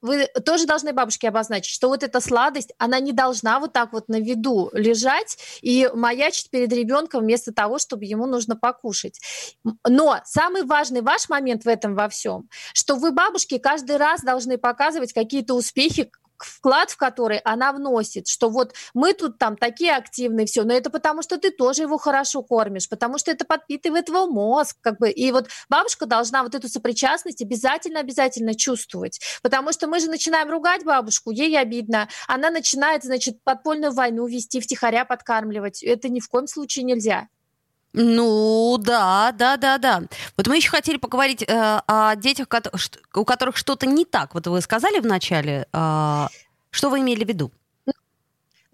вы 0.00 0.26
тоже 0.44 0.66
должны 0.66 0.92
бабушке 0.92 1.28
обозначить, 1.28 1.72
что 1.72 1.88
вот 1.88 2.02
эта 2.02 2.20
сладость, 2.20 2.72
она 2.78 3.00
не 3.00 3.12
должна 3.12 3.58
вот 3.58 3.72
так 3.72 3.92
вот 3.92 4.08
на 4.08 4.20
виду 4.20 4.70
лежать 4.72 5.38
и 5.60 5.90
маячить 5.92 6.50
перед 6.50 6.72
ребенком 6.72 7.22
вместо 7.22 7.52
того, 7.52 7.78
чтобы 7.78 8.04
ему 8.04 8.26
нужно 8.26 8.56
покушать. 8.56 9.20
Но 9.86 10.20
самый 10.24 10.64
важный 10.64 11.02
ваш 11.02 11.28
момент 11.28 11.64
в 11.64 11.68
этом 11.68 11.94
во 11.94 12.08
всем, 12.08 12.48
что 12.72 12.94
вы 12.94 13.10
бабушке 13.10 13.58
каждый 13.58 13.96
раз 13.96 14.22
должны 14.22 14.58
показывать 14.58 15.12
какие-то 15.12 15.54
успехи, 15.54 16.10
вклад 16.44 16.90
в 16.90 16.96
который 16.96 17.38
она 17.38 17.72
вносит, 17.72 18.28
что 18.28 18.50
вот 18.50 18.74
мы 18.94 19.12
тут 19.12 19.38
там 19.38 19.56
такие 19.56 19.94
активные, 19.94 20.46
все, 20.46 20.64
но 20.64 20.74
это 20.74 20.90
потому, 20.90 21.22
что 21.22 21.38
ты 21.38 21.50
тоже 21.50 21.82
его 21.82 21.98
хорошо 21.98 22.42
кормишь, 22.42 22.88
потому 22.88 23.18
что 23.18 23.30
это 23.30 23.44
подпитывает 23.44 24.08
его 24.08 24.26
мозг, 24.26 24.76
как 24.80 24.98
бы, 24.98 25.10
и 25.10 25.32
вот 25.32 25.48
бабушка 25.68 26.06
должна 26.06 26.42
вот 26.42 26.54
эту 26.54 26.68
сопричастность 26.68 27.42
обязательно-обязательно 27.42 28.54
чувствовать, 28.54 29.20
потому 29.42 29.72
что 29.72 29.86
мы 29.86 30.00
же 30.00 30.08
начинаем 30.08 30.50
ругать 30.50 30.84
бабушку, 30.84 31.30
ей 31.30 31.58
обидно, 31.58 32.08
она 32.26 32.50
начинает, 32.50 33.04
значит, 33.04 33.42
подпольную 33.44 33.92
войну 33.92 34.26
вести, 34.26 34.60
втихаря 34.60 35.04
подкармливать, 35.04 35.82
это 35.82 36.08
ни 36.08 36.20
в 36.20 36.28
коем 36.28 36.46
случае 36.46 36.84
нельзя. 36.84 37.28
Ну, 37.94 38.76
да, 38.78 39.32
да, 39.32 39.56
да, 39.56 39.78
да. 39.78 40.02
Вот 40.36 40.46
мы 40.46 40.56
еще 40.56 40.70
хотели 40.70 40.98
поговорить 40.98 41.42
э, 41.42 41.80
о 41.86 42.14
детях, 42.16 42.46
у 43.14 43.24
которых 43.24 43.56
что-то 43.56 43.86
не 43.86 44.04
так. 44.04 44.34
Вот 44.34 44.46
вы 44.46 44.60
сказали 44.60 45.00
в 45.00 45.06
начале, 45.06 45.66
э, 45.72 46.26
что 46.70 46.90
вы 46.90 47.00
имели 47.00 47.24
в 47.24 47.28
виду? 47.28 47.50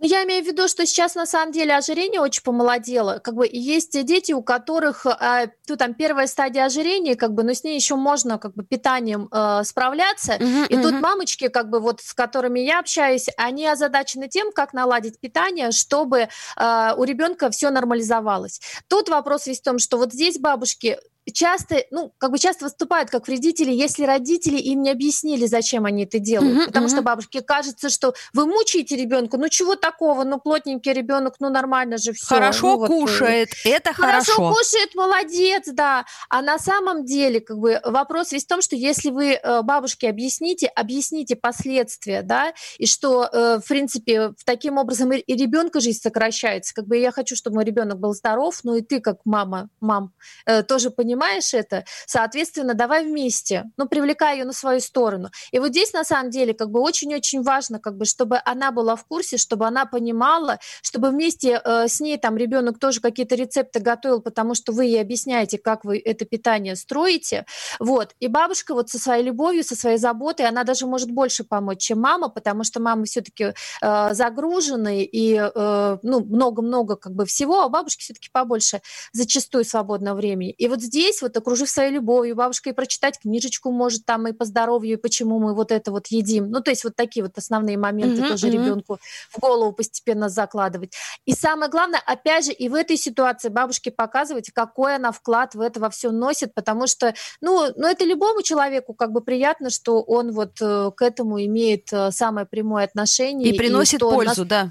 Я 0.07 0.23
имею 0.25 0.45
в 0.45 0.47
виду, 0.47 0.69
что 0.69 0.85
сейчас 0.85 1.15
на 1.15 1.25
самом 1.25 1.51
деле 1.51 1.75
ожирение 1.75 2.21
очень 2.21 2.43
помолодело. 2.43 3.21
Как 3.21 3.35
бы 3.35 3.49
есть 3.51 4.05
дети, 4.05 4.33
у 4.33 4.43
которых 4.43 5.07
э, 5.07 5.47
ну, 5.67 5.77
там 5.77 5.95
первая 5.95 6.27
стадия 6.27 6.67
ожирения, 6.67 7.17
как 7.17 7.33
бы, 7.33 7.43
но 7.43 7.55
с 7.55 7.65
ней 7.65 7.75
еще 7.75 7.97
можно 7.97 8.39
как 8.39 8.53
бы 8.53 8.65
питанием 8.65 9.29
э, 9.33 9.63
справляться. 9.65 10.35
Uh-huh, 10.35 10.69
и 10.69 10.75
uh-huh. 10.75 10.83
тут 10.83 11.01
мамочки, 11.01 11.49
как 11.49 11.71
бы 11.71 11.81
вот 11.81 12.03
с 12.03 12.13
которыми 12.13 12.61
я 12.61 12.81
общаюсь, 12.81 13.29
они 13.39 13.67
озадачены 13.67 14.29
тем, 14.29 14.53
как 14.53 14.75
наладить 14.75 15.19
питание, 15.21 15.73
чтобы 15.73 16.29
э, 16.59 16.95
у 16.99 17.05
ребенка 17.05 17.49
все 17.49 17.71
нормализовалось. 17.71 18.61
Тут 18.89 19.09
вопрос 19.09 19.47
весь 19.47 19.61
в 19.61 19.65
том, 19.65 19.79
что 19.79 19.97
вот 19.97 20.13
здесь 20.13 20.39
бабушки 20.39 20.99
часто, 21.33 21.85
ну, 21.91 22.13
как 22.19 22.31
бы 22.31 22.39
часто 22.39 22.65
выступают 22.65 23.11
как 23.11 23.29
вредители, 23.29 23.73
если 23.73 24.05
родители 24.05 24.57
им 24.57 24.83
не 24.83 24.91
объяснили, 24.91 25.47
зачем 25.47 25.87
они 25.87 26.05
это 26.05 26.19
делают. 26.19 26.59
Uh-huh, 26.59 26.67
Потому 26.67 26.87
uh-huh. 26.87 26.91
что 26.91 27.03
бабушке 27.03 27.41
кажется, 27.43 27.89
что 27.89 28.15
вы 28.33 28.47
мучаете 28.47 28.97
ребенка, 28.97 29.39
ну 29.39 29.49
чего 29.49 29.77
такого, 29.77 30.25
ну 30.25 30.39
плотненький 30.39 30.93
ребенок, 30.93 31.37
ну 31.41 31.51
нормально 31.51 31.99
же 31.99 32.13
все. 32.13 32.35
Хорошо 32.35 32.77
ну, 32.77 32.87
кушает, 32.87 33.51
вот, 33.65 33.73
это 33.73 33.93
хорошо. 33.93 34.33
Хорошо 34.35 34.55
кушает, 34.55 34.95
молодец, 34.95 35.65
да. 35.67 36.05
А 36.29 36.43
на 36.43 36.59
самом 36.59 37.05
деле, 37.05 37.41
как 37.41 37.59
бы 37.59 37.81
вопрос 37.85 38.33
весь 38.33 38.45
в 38.45 38.49
том, 38.49 38.61
что 38.61 38.77
если 38.77 39.11
вы 39.11 39.33
э, 39.33 39.63
бабушке 39.63 40.09
объясните, 40.09 40.67
объясните 40.67 41.37
последствия, 41.37 42.23
да, 42.23 42.53
и 42.79 42.87
что, 42.87 43.29
э, 43.33 43.61
в 43.65 43.69
принципе, 43.69 44.33
таким 44.45 44.79
образом 44.79 45.13
и 45.13 45.35
ребенка 45.35 45.81
жизнь 45.81 46.01
сокращается. 46.01 46.75
Как 46.75 46.87
бы 46.87 46.97
я 46.97 47.13
хочу, 47.13 47.37
чтобы 47.37 47.57
мой 47.57 47.65
ребенок 47.65 47.99
был 47.99 48.15
здоров, 48.15 48.61
но 48.63 48.77
и 48.77 48.83
ты, 48.83 49.01
как 49.01 49.19
мама, 49.25 49.69
мам, 49.81 50.13
э, 50.47 50.63
тоже 50.63 50.91
понимаешь, 50.91 51.14
понимаешь 51.15 51.55
это, 51.55 51.85
соответственно, 52.07 52.75
давай 52.75 53.05
вместе, 53.05 53.65
ну, 53.77 53.87
привлекай 53.87 54.39
ее 54.39 54.45
на 54.45 54.53
свою 54.53 54.81
сторону. 54.81 55.31
И 55.53 55.59
вот 55.61 55.69
здесь, 55.69 55.93
на 55.93 56.05
самом 56.05 56.31
деле, 56.31 56.55
как 56.55 56.71
бы 56.71 56.81
очень-очень 56.81 57.43
важно, 57.43 57.79
как 57.79 57.97
бы, 57.97 58.05
чтобы 58.05 58.41
она 58.45 58.73
была 58.73 58.97
в 58.97 59.05
курсе, 59.05 59.37
чтобы 59.37 59.67
она 59.67 59.87
понимала, 59.87 60.59
чтобы 60.83 61.11
вместе 61.11 61.61
э, 61.65 61.87
с 61.87 62.01
ней 62.01 62.19
там 62.19 62.37
ребенок 62.37 62.81
тоже 62.81 63.01
какие-то 63.01 63.37
рецепты 63.37 63.79
готовил, 63.79 64.21
потому 64.21 64.55
что 64.55 64.73
вы 64.73 64.87
ей 64.87 65.01
объясняете, 65.01 65.59
как 65.59 65.85
вы 65.85 66.03
это 66.05 66.25
питание 66.25 66.75
строите. 66.75 67.47
Вот. 67.79 68.15
И 68.19 68.27
бабушка 68.27 68.75
вот 68.75 68.91
со 68.91 68.99
своей 68.99 69.23
любовью, 69.23 69.63
со 69.63 69.77
своей 69.77 69.99
заботой, 69.99 70.47
она 70.47 70.65
даже 70.65 70.87
может 70.87 71.11
больше 71.13 71.45
помочь, 71.45 71.79
чем 71.79 72.01
мама, 72.01 72.29
потому 72.29 72.65
что 72.65 72.81
мама 72.81 73.05
все-таки 73.05 73.55
э, 73.83 74.15
загружены 74.15 75.05
и 75.05 75.35
э, 75.35 75.99
ну, 76.03 76.25
много-много 76.25 76.97
как 76.97 77.15
бы 77.15 77.25
всего, 77.25 77.63
а 77.63 77.69
бабушки 77.69 78.03
все-таки 78.03 78.31
побольше 78.33 78.81
зачастую 79.13 79.65
свободного 79.65 80.17
времени. 80.17 80.51
И 80.51 80.69
вот 80.69 80.81
здесь 80.81 81.04
здесь, 81.05 81.23
вот 81.23 81.37
окружив 81.37 81.69
своей 81.69 81.93
любовью, 81.93 82.35
бабушка 82.35 82.71
и 82.71 82.73
прочитать 82.73 83.19
книжечку 83.19 83.71
может 83.71 84.05
там 84.05 84.27
и 84.27 84.33
по 84.33 84.45
здоровью, 84.45 84.95
и 84.95 84.97
почему 84.97 85.39
мы 85.39 85.55
вот 85.55 85.71
это 85.71 85.91
вот 85.91 86.07
едим. 86.09 86.51
Ну, 86.51 86.61
то 86.61 86.71
есть 86.71 86.85
вот 86.85 86.97
такие 86.97 87.25
вот 87.25 87.37
основные 87.37 87.77
моменты 87.77 88.23
mm-hmm, 88.23 88.29
тоже 88.29 88.49
mm-hmm. 88.49 88.53
ребенку 88.53 88.99
в 89.31 89.39
голову 89.39 89.73
постепенно 89.73 90.29
закладывать. 90.29 90.95
И 91.27 91.33
самое 91.33 91.71
главное, 91.71 92.01
опять 92.05 92.47
же, 92.47 92.53
и 92.53 92.69
в 92.69 92.75
этой 92.75 92.97
ситуации 92.97 93.49
бабушке 93.49 93.91
показывать, 93.91 94.51
какой 94.51 94.97
она 94.97 95.13
вклад 95.13 95.55
в 95.55 95.61
это 95.61 95.81
во 95.81 95.91
все 95.91 96.11
носит, 96.11 96.55
потому 96.55 96.87
что, 96.87 97.15
ну, 97.41 97.67
ну, 97.77 97.87
это 97.87 98.05
любому 98.05 98.43
человеку 98.43 98.95
как 98.95 99.13
бы 99.13 99.21
приятно, 99.21 99.71
что 99.71 100.01
он 100.03 100.33
вот 100.33 100.61
э, 100.61 100.91
к 100.97 101.03
этому 101.03 101.43
имеет 101.45 101.93
э, 101.93 102.11
самое 102.11 102.47
прямое 102.47 102.85
отношение. 102.85 103.51
И 103.51 103.57
приносит 103.59 104.01
и 104.01 104.05
пользу, 104.05 104.43
нас... 104.43 104.49
да. 104.49 104.71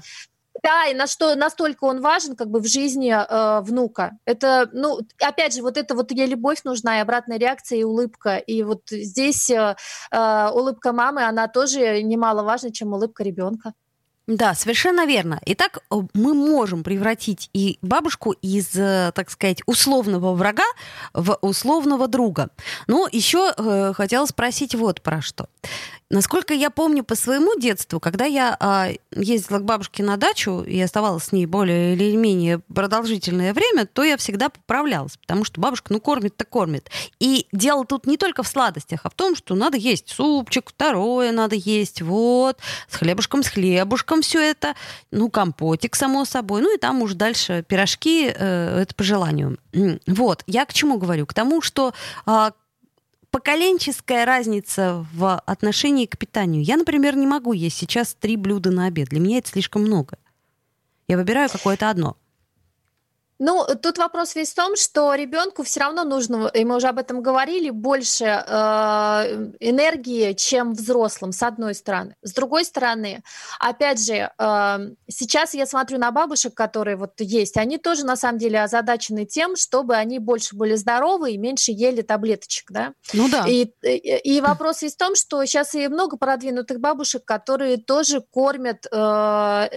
Да, 0.64 0.86
и 0.86 0.94
на 0.94 1.06
что 1.06 1.34
настолько 1.34 1.84
он 1.84 2.00
важен 2.00 2.36
как 2.36 2.48
бы 2.48 2.58
в 2.60 2.66
жизни 2.66 3.12
э, 3.12 3.60
внука. 3.60 4.12
Это, 4.24 4.70
ну, 4.72 4.98
опять 5.20 5.54
же, 5.54 5.60
вот 5.60 5.76
это 5.76 5.94
вот 5.94 6.10
ей 6.10 6.26
любовь 6.26 6.64
нужна, 6.64 6.96
и 6.98 7.02
обратная 7.02 7.38
реакция, 7.38 7.80
и 7.80 7.84
улыбка. 7.84 8.38
И 8.38 8.62
вот 8.62 8.80
здесь 8.90 9.50
э, 9.50 9.76
э, 10.10 10.48
улыбка 10.54 10.92
мамы, 10.94 11.22
она 11.24 11.48
тоже 11.48 12.02
немаловажна, 12.02 12.72
чем 12.72 12.94
улыбка 12.94 13.22
ребенка. 13.22 13.74
Да, 14.26 14.54
совершенно 14.54 15.04
верно. 15.04 15.38
Итак, 15.44 15.80
э, 15.90 15.96
мы 16.14 16.32
можем 16.32 16.82
превратить 16.82 17.50
и 17.52 17.78
бабушку 17.82 18.32
из, 18.32 18.74
э, 18.74 19.12
так 19.14 19.30
сказать, 19.30 19.60
условного 19.66 20.34
врага 20.34 20.64
в 21.12 21.38
условного 21.42 22.08
друга. 22.08 22.48
Но 22.86 23.06
еще 23.12 23.52
э, 23.54 23.92
хотела 23.94 24.24
спросить 24.24 24.74
вот 24.74 25.02
про 25.02 25.20
что. 25.20 25.48
Насколько 26.10 26.54
я 26.54 26.70
помню 26.70 27.02
по 27.02 27.16
своему 27.16 27.58
детству, 27.58 27.98
когда 27.98 28.24
я 28.24 28.56
э, 28.60 28.96
ездила 29.20 29.58
к 29.58 29.64
бабушке 29.64 30.02
на 30.02 30.16
дачу 30.16 30.62
и 30.62 30.80
оставалась 30.80 31.24
с 31.24 31.32
ней 31.32 31.44
более 31.44 31.94
или 31.94 32.14
менее 32.14 32.60
продолжительное 32.72 33.52
время, 33.52 33.84
то 33.86 34.04
я 34.04 34.16
всегда 34.16 34.48
поправлялась, 34.48 35.16
потому 35.16 35.44
что 35.44 35.60
бабушка, 35.60 35.92
ну, 35.92 36.00
кормит-то 36.00 36.44
кормит. 36.44 36.90
И 37.18 37.46
дело 37.52 37.84
тут 37.84 38.06
не 38.06 38.16
только 38.16 38.42
в 38.42 38.48
сладостях, 38.48 39.00
а 39.04 39.10
в 39.10 39.14
том, 39.14 39.34
что 39.34 39.54
надо 39.54 39.76
есть 39.76 40.10
супчик, 40.10 40.70
второе 40.70 41.32
надо 41.32 41.56
есть, 41.56 42.00
вот, 42.00 42.58
с 42.88 42.96
хлебушком, 42.96 43.42
с 43.42 43.48
хлебушком 43.48 44.13
все 44.22 44.40
это, 44.40 44.74
ну, 45.10 45.30
компотик, 45.30 45.94
само 45.96 46.24
собой, 46.24 46.62
ну, 46.62 46.74
и 46.74 46.78
там 46.78 47.02
уж 47.02 47.14
дальше 47.14 47.64
пирожки, 47.66 48.26
э, 48.26 48.80
это 48.82 48.94
по 48.94 49.04
желанию. 49.04 49.58
Вот, 50.06 50.42
я 50.46 50.64
к 50.64 50.72
чему 50.72 50.98
говорю? 50.98 51.26
К 51.26 51.34
тому, 51.34 51.60
что 51.60 51.92
э, 52.26 52.50
поколенческая 53.30 54.24
разница 54.24 55.04
в 55.12 55.38
отношении 55.46 56.06
к 56.06 56.16
питанию. 56.16 56.62
Я, 56.62 56.76
например, 56.76 57.16
не 57.16 57.26
могу 57.26 57.52
есть 57.52 57.76
сейчас 57.76 58.14
три 58.14 58.36
блюда 58.36 58.70
на 58.70 58.86
обед. 58.86 59.08
Для 59.08 59.20
меня 59.20 59.38
это 59.38 59.48
слишком 59.48 59.82
много. 59.82 60.18
Я 61.08 61.16
выбираю 61.16 61.50
какое-то 61.50 61.90
одно. 61.90 62.16
Ну, 63.44 63.66
тут 63.82 63.98
вопрос 63.98 64.34
весь 64.34 64.52
в 64.52 64.54
том, 64.54 64.74
что 64.74 65.14
ребенку 65.14 65.64
все 65.64 65.80
равно 65.80 66.04
нужно, 66.04 66.50
и 66.54 66.64
мы 66.64 66.76
уже 66.76 66.88
об 66.88 66.98
этом 66.98 67.20
говорили, 67.20 67.68
больше 67.68 68.24
э, 68.24 68.40
энергии, 69.60 70.32
чем 70.32 70.72
взрослым, 70.72 71.30
с 71.32 71.42
одной 71.42 71.74
стороны. 71.74 72.16
С 72.22 72.32
другой 72.32 72.64
стороны, 72.64 73.22
опять 73.60 74.02
же, 74.02 74.30
э, 74.38 74.78
сейчас 75.08 75.52
я 75.52 75.66
смотрю 75.66 75.98
на 75.98 76.10
бабушек, 76.10 76.54
которые 76.54 76.96
вот 76.96 77.20
есть, 77.20 77.58
они 77.58 77.76
тоже 77.76 78.06
на 78.06 78.16
самом 78.16 78.38
деле 78.38 78.62
озадачены 78.62 79.26
тем, 79.26 79.56
чтобы 79.56 79.94
они 79.94 80.18
больше 80.20 80.56
были 80.56 80.74
здоровы 80.74 81.32
и 81.32 81.36
меньше 81.36 81.70
ели 81.70 82.00
таблеточек, 82.00 82.70
да? 82.70 82.94
Ну 83.12 83.28
да. 83.28 83.44
И, 83.46 83.70
и, 83.82 84.36
и 84.36 84.40
вопрос 84.40 84.80
весь 84.80 84.94
в 84.94 84.98
том, 84.98 85.14
что 85.16 85.44
сейчас 85.44 85.74
и 85.74 85.88
много 85.88 86.16
продвинутых 86.16 86.80
бабушек, 86.80 87.26
которые 87.26 87.76
тоже 87.76 88.22
кормят, 88.22 88.86
э, 88.90 89.68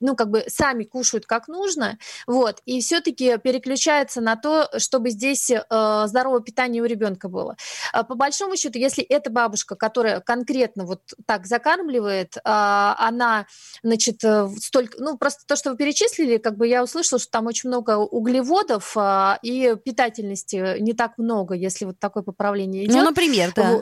ну, 0.00 0.16
как 0.16 0.30
бы 0.30 0.42
сами 0.48 0.82
кушают 0.82 1.26
как 1.26 1.46
нужно, 1.46 1.96
вот, 2.26 2.60
и 2.64 2.80
все 2.80 3.03
все-таки 3.04 3.38
переключается 3.38 4.20
на 4.20 4.36
то, 4.36 4.68
чтобы 4.78 5.10
здесь 5.10 5.50
э, 5.50 5.60
здоровое 6.06 6.40
питание 6.40 6.82
у 6.82 6.86
ребенка 6.86 7.28
было. 7.28 7.56
А 7.92 8.02
по 8.02 8.14
большому 8.14 8.56
счету, 8.56 8.78
если 8.78 9.04
эта 9.04 9.30
бабушка, 9.30 9.76
которая 9.76 10.20
конкретно 10.20 10.84
вот 10.84 11.00
так 11.26 11.46
закармливает, 11.46 12.36
э, 12.36 12.40
она, 12.44 13.46
значит, 13.82 14.24
э, 14.24 14.48
столько, 14.58 14.96
ну 14.98 15.18
просто 15.18 15.42
то, 15.46 15.56
что 15.56 15.70
вы 15.70 15.76
перечислили, 15.76 16.38
как 16.38 16.56
бы 16.56 16.66
я 16.66 16.82
услышала, 16.82 17.18
что 17.18 17.30
там 17.30 17.46
очень 17.46 17.68
много 17.68 17.98
углеводов 17.98 18.96
э, 18.96 19.38
и 19.42 19.76
питательности 19.84 20.80
не 20.80 20.94
так 20.94 21.18
много, 21.18 21.54
если 21.54 21.84
вот 21.84 21.98
такое 21.98 22.22
поправление 22.22 22.84
идет. 22.84 22.96
Ну, 22.96 23.02
например, 23.02 23.52
да. 23.54 23.80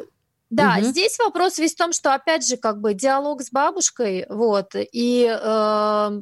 Да, 0.50 0.76
Мгм. 0.76 0.84
здесь 0.84 1.18
вопрос 1.18 1.56
весь 1.58 1.72
в 1.72 1.78
том, 1.78 1.94
что 1.94 2.12
опять 2.12 2.46
же 2.46 2.58
как 2.58 2.78
бы 2.78 2.92
диалог 2.92 3.40
с 3.40 3.50
бабушкой, 3.50 4.26
вот, 4.28 4.74
и 4.74 5.26
э, 5.26 6.20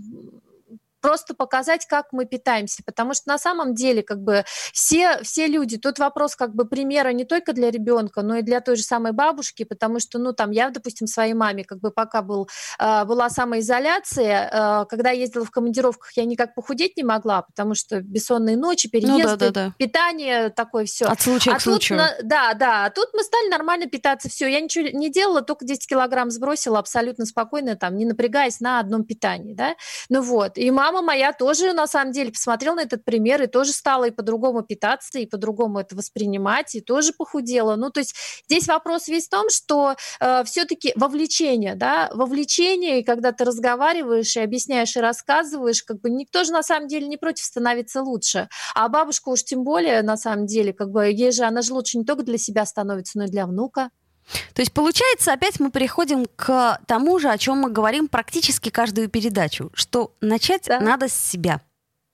просто 1.01 1.35
показать, 1.35 1.87
как 1.87 2.07
мы 2.13 2.27
питаемся, 2.27 2.83
потому 2.85 3.15
что 3.15 3.29
на 3.29 3.39
самом 3.39 3.75
деле 3.75 4.03
как 4.03 4.23
бы 4.23 4.45
все, 4.73 5.23
все 5.23 5.47
люди, 5.47 5.77
тут 5.79 5.99
вопрос 5.99 6.37
как 6.37 6.55
бы 6.55 6.65
примера 6.67 7.11
не 7.13 7.25
только 7.25 7.53
для 7.53 7.71
ребенка, 7.71 8.23
но 8.23 8.37
и 8.37 8.43
для 8.43 8.61
той 8.61 8.77
же 8.77 8.83
самой 8.83 9.13
бабушки, 9.13 9.65
потому 9.65 10.01
что, 10.01 10.19
ну, 10.19 10.33
там, 10.33 10.51
я, 10.51 10.71
допустим, 10.71 11.07
своей 11.07 11.35
маме, 11.35 11.65
как 11.65 11.79
бы 11.81 11.91
пока 11.91 12.23
был, 12.23 12.49
э, 12.79 13.05
была 13.05 13.29
самоизоляция, 13.31 14.51
э, 14.83 14.87
когда 14.89 15.11
я 15.11 15.21
ездила 15.21 15.45
в 15.45 15.51
командировках, 15.51 16.13
я 16.17 16.25
никак 16.25 16.55
похудеть 16.55 16.97
не 16.97 17.05
могла, 17.05 17.43
потому 17.43 17.75
что 17.75 18.01
бессонные 18.01 18.57
ночи, 18.57 18.89
Ну 18.93 19.01
переезды, 19.01 19.37
да, 19.37 19.51
да, 19.51 19.51
да. 19.67 19.75
питание 19.79 20.51
такое 20.51 20.85
все. 20.85 21.07
От 21.07 21.21
случая 21.21 21.53
А 21.53 21.57
к 21.57 21.61
случаю. 21.63 21.99
на- 21.99 22.15
да, 22.23 22.55
да, 22.55 22.85
а 22.87 22.91
тут 22.91 23.09
мы 23.15 23.23
стали 23.23 23.49
нормально 23.49 23.87
питаться, 23.87 24.29
все, 24.29 24.47
я 24.49 24.61
ничего 24.61 24.89
не 24.93 25.11
делала, 25.11 25.43
только 25.43 25.65
10 25.65 25.87
килограмм 25.89 26.31
сбросила 26.31 26.79
абсолютно 26.79 27.27
спокойно, 27.27 27.77
там, 27.77 27.97
не 27.97 28.05
напрягаясь 28.05 28.61
на 28.61 28.81
одном 28.81 29.05
питании, 29.05 29.55
да, 29.55 29.75
ну 30.09 30.23
вот, 30.23 30.59
и 30.59 30.71
мама 30.71 30.90
моя 30.93 31.33
тоже, 31.33 31.73
на 31.73 31.87
самом 31.87 32.13
деле, 32.13 32.33
посмотрела 32.33 32.75
на 32.75 32.81
этот 32.83 33.05
пример 33.05 33.43
и 33.43 33.47
тоже 33.47 33.73
стала 33.73 34.05
и 34.05 34.11
по-другому 34.11 34.63
питаться, 34.63 35.19
и 35.19 35.27
по-другому 35.27 35.79
это 35.79 35.97
воспринимать, 35.97 36.75
и 36.75 36.81
тоже 36.81 37.13
похудела, 37.13 37.77
ну, 37.77 37.91
то 37.91 38.01
есть 38.01 38.15
здесь 38.49 38.67
вопрос 38.69 39.09
весь 39.09 39.27
в 39.27 39.31
том, 39.31 39.49
что 39.49 39.95
все-таки 40.45 40.93
вовлечение, 40.97 41.75
да, 41.75 42.11
вовлечение, 42.13 43.01
и 43.01 43.05
когда 43.05 43.33
ты 43.33 43.45
разговариваешь 43.45 44.37
и 44.37 44.41
объясняешь, 44.41 44.97
и 44.97 45.01
рассказываешь, 45.01 45.83
как 45.83 46.01
бы 46.01 46.11
никто 46.11 46.45
же 46.45 46.53
на 46.53 46.63
самом 46.63 46.89
деле 46.89 47.07
не 47.07 47.17
против 47.17 47.45
становиться 47.45 48.03
лучше, 48.03 48.49
а 48.75 48.89
бабушка 48.89 49.29
уж 49.29 49.45
тем 49.45 49.65
более, 49.65 50.03
на 50.03 50.17
самом 50.17 50.47
деле, 50.47 50.73
как 50.73 50.91
бы 50.91 51.07
ей 51.07 51.33
же, 51.33 51.45
она 51.45 51.63
же 51.63 51.73
лучше 51.75 51.99
не 51.99 52.05
только 52.05 52.23
для 52.25 52.39
себя 52.39 52.67
становится, 52.67 53.19
но 53.19 53.25
и 53.25 53.29
для 53.29 53.47
внука. 53.47 53.91
То 54.55 54.63
есть, 54.63 54.73
получается, 54.73 55.33
опять 55.33 55.61
мы 55.61 55.71
переходим 55.71 56.27
к 56.37 56.79
тому 56.87 57.19
же, 57.19 57.31
о 57.31 57.39
чем 57.39 57.59
мы 57.59 57.71
говорим 57.71 58.09
практически 58.09 58.69
каждую 58.69 59.09
передачу, 59.09 59.71
что 59.75 60.13
начать 60.21 60.65
Да. 60.67 60.81
надо 60.81 61.09
с 61.09 61.15
себя. 61.15 61.61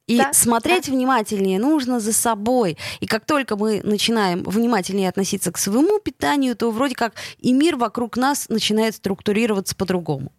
И 0.06 0.18
Да, 0.18 0.32
смотреть 0.32 0.88
внимательнее 0.88 1.58
нужно 1.58 1.98
за 1.98 2.12
собой. 2.12 2.78
И 3.00 3.06
как 3.06 3.24
только 3.24 3.56
мы 3.56 3.80
начинаем 3.82 4.44
внимательнее 4.44 5.08
относиться 5.08 5.50
к 5.50 5.58
своему 5.58 5.98
питанию, 5.98 6.54
то 6.54 6.70
вроде 6.70 6.94
как 6.94 7.14
и 7.38 7.52
мир 7.52 7.76
вокруг 7.76 8.16
нас 8.16 8.48
начинает 8.48 8.94
структурироваться 8.94 9.74
по-другому. 9.74 10.30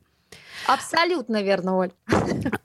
Абсолютно 0.67 1.41
верно, 1.41 1.77
Оль. 1.77 1.91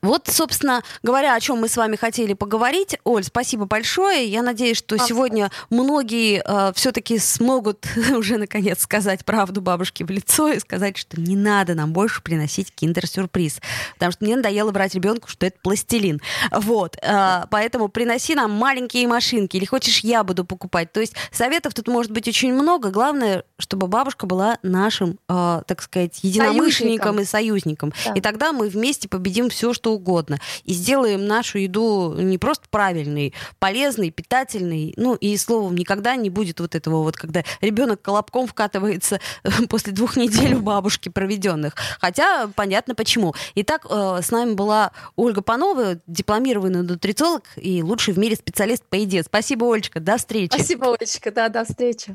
Вот, 0.01 0.27
собственно 0.27 0.83
говоря, 1.01 1.35
о 1.35 1.39
чем 1.39 1.59
мы 1.59 1.67
с 1.67 1.77
вами 1.77 1.95
хотели 1.95 2.33
поговорить. 2.33 2.97
Оль, 3.03 3.23
спасибо 3.23 3.65
большое. 3.65 4.25
Я 4.27 4.41
надеюсь, 4.41 4.77
что 4.77 4.97
Вам 4.97 5.07
сегодня 5.07 5.51
многие 5.69 6.43
все-таки 6.73 7.17
смогут 7.17 7.85
уже 8.15 8.37
наконец 8.37 8.81
сказать 8.81 9.23
правду 9.25 9.61
бабушке 9.61 10.05
в 10.05 10.09
лицо 10.09 10.49
и 10.49 10.59
сказать, 10.59 10.97
что 10.97 11.19
не 11.19 11.35
надо 11.35 11.73
нам 11.75 11.93
больше 11.93 12.21
приносить 12.21 12.73
киндер-сюрприз. 12.73 13.59
Потому 13.93 14.11
что 14.11 14.25
мне 14.25 14.35
надоело 14.35 14.71
брать 14.71 14.95
ребенку, 14.95 15.29
что 15.29 15.45
это 15.45 15.57
пластилин. 15.61 16.21
Вот. 16.51 16.97
э, 17.01 17.43
Поэтому 17.49 17.87
приноси 17.87 18.35
нам 18.35 18.51
маленькие 18.51 19.07
машинки. 19.07 19.57
Или 19.57 19.65
хочешь, 19.65 19.99
я 19.99 20.23
буду 20.23 20.45
покупать. 20.45 20.91
То 20.91 20.99
есть 20.99 21.13
советов 21.31 21.73
тут 21.73 21.87
может 21.87 22.11
быть 22.11 22.27
очень 22.27 22.53
много. 22.53 22.89
Главное, 22.89 23.43
чтобы 23.57 23.87
бабушка 23.87 24.25
была 24.25 24.57
нашим, 24.63 25.19
э, 25.29 25.61
так 25.65 25.81
сказать, 25.81 26.19
единомышленником 26.23 27.15
Союзником. 27.15 27.19
и 27.19 27.25
союзником. 27.25 27.92
Да. 28.05 28.13
И 28.13 28.21
тогда 28.21 28.53
мы 28.53 28.69
вместе 28.69 29.07
победим 29.07 29.49
все, 29.49 29.73
что 29.73 29.93
угодно. 29.93 30.39
И 30.63 30.73
сделаем 30.73 31.25
нашу 31.25 31.59
еду 31.59 32.13
не 32.17 32.37
просто 32.37 32.65
правильной, 32.69 33.33
полезной, 33.59 34.11
питательной. 34.11 34.93
Ну, 34.97 35.15
и 35.15 35.35
словом, 35.37 35.75
никогда 35.75 36.15
не 36.15 36.29
будет 36.29 36.59
вот 36.59 36.75
этого 36.75 37.03
вот, 37.03 37.15
когда 37.15 37.43
ребенок 37.61 38.01
колобком 38.01 38.47
вкатывается 38.47 39.19
после 39.69 39.93
двух 39.93 40.17
недель 40.17 40.55
у 40.55 40.61
бабушки 40.61 41.09
проведенных. 41.09 41.75
Хотя 41.99 42.47
понятно 42.55 42.95
почему. 42.95 43.33
Итак, 43.55 43.85
э, 43.89 44.19
с 44.23 44.31
нами 44.31 44.53
была 44.53 44.91
Ольга 45.15 45.41
Панова, 45.41 45.99
дипломированный 46.07 46.83
нутрициолог 46.83 47.43
и 47.55 47.83
лучший 47.83 48.13
в 48.13 48.19
мире 48.19 48.35
специалист 48.35 48.83
по 48.83 48.95
еде. 48.95 49.23
Спасибо, 49.23 49.71
Олечка. 49.71 49.99
До 49.99 50.17
встречи. 50.17 50.53
Спасибо, 50.53 50.95
Олечка, 50.95 51.31
да, 51.31 51.49
до 51.49 51.65
встречи. 51.65 52.13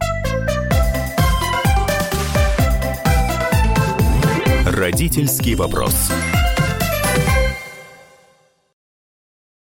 Родительский 4.79 5.57
вопрос. 5.57 6.09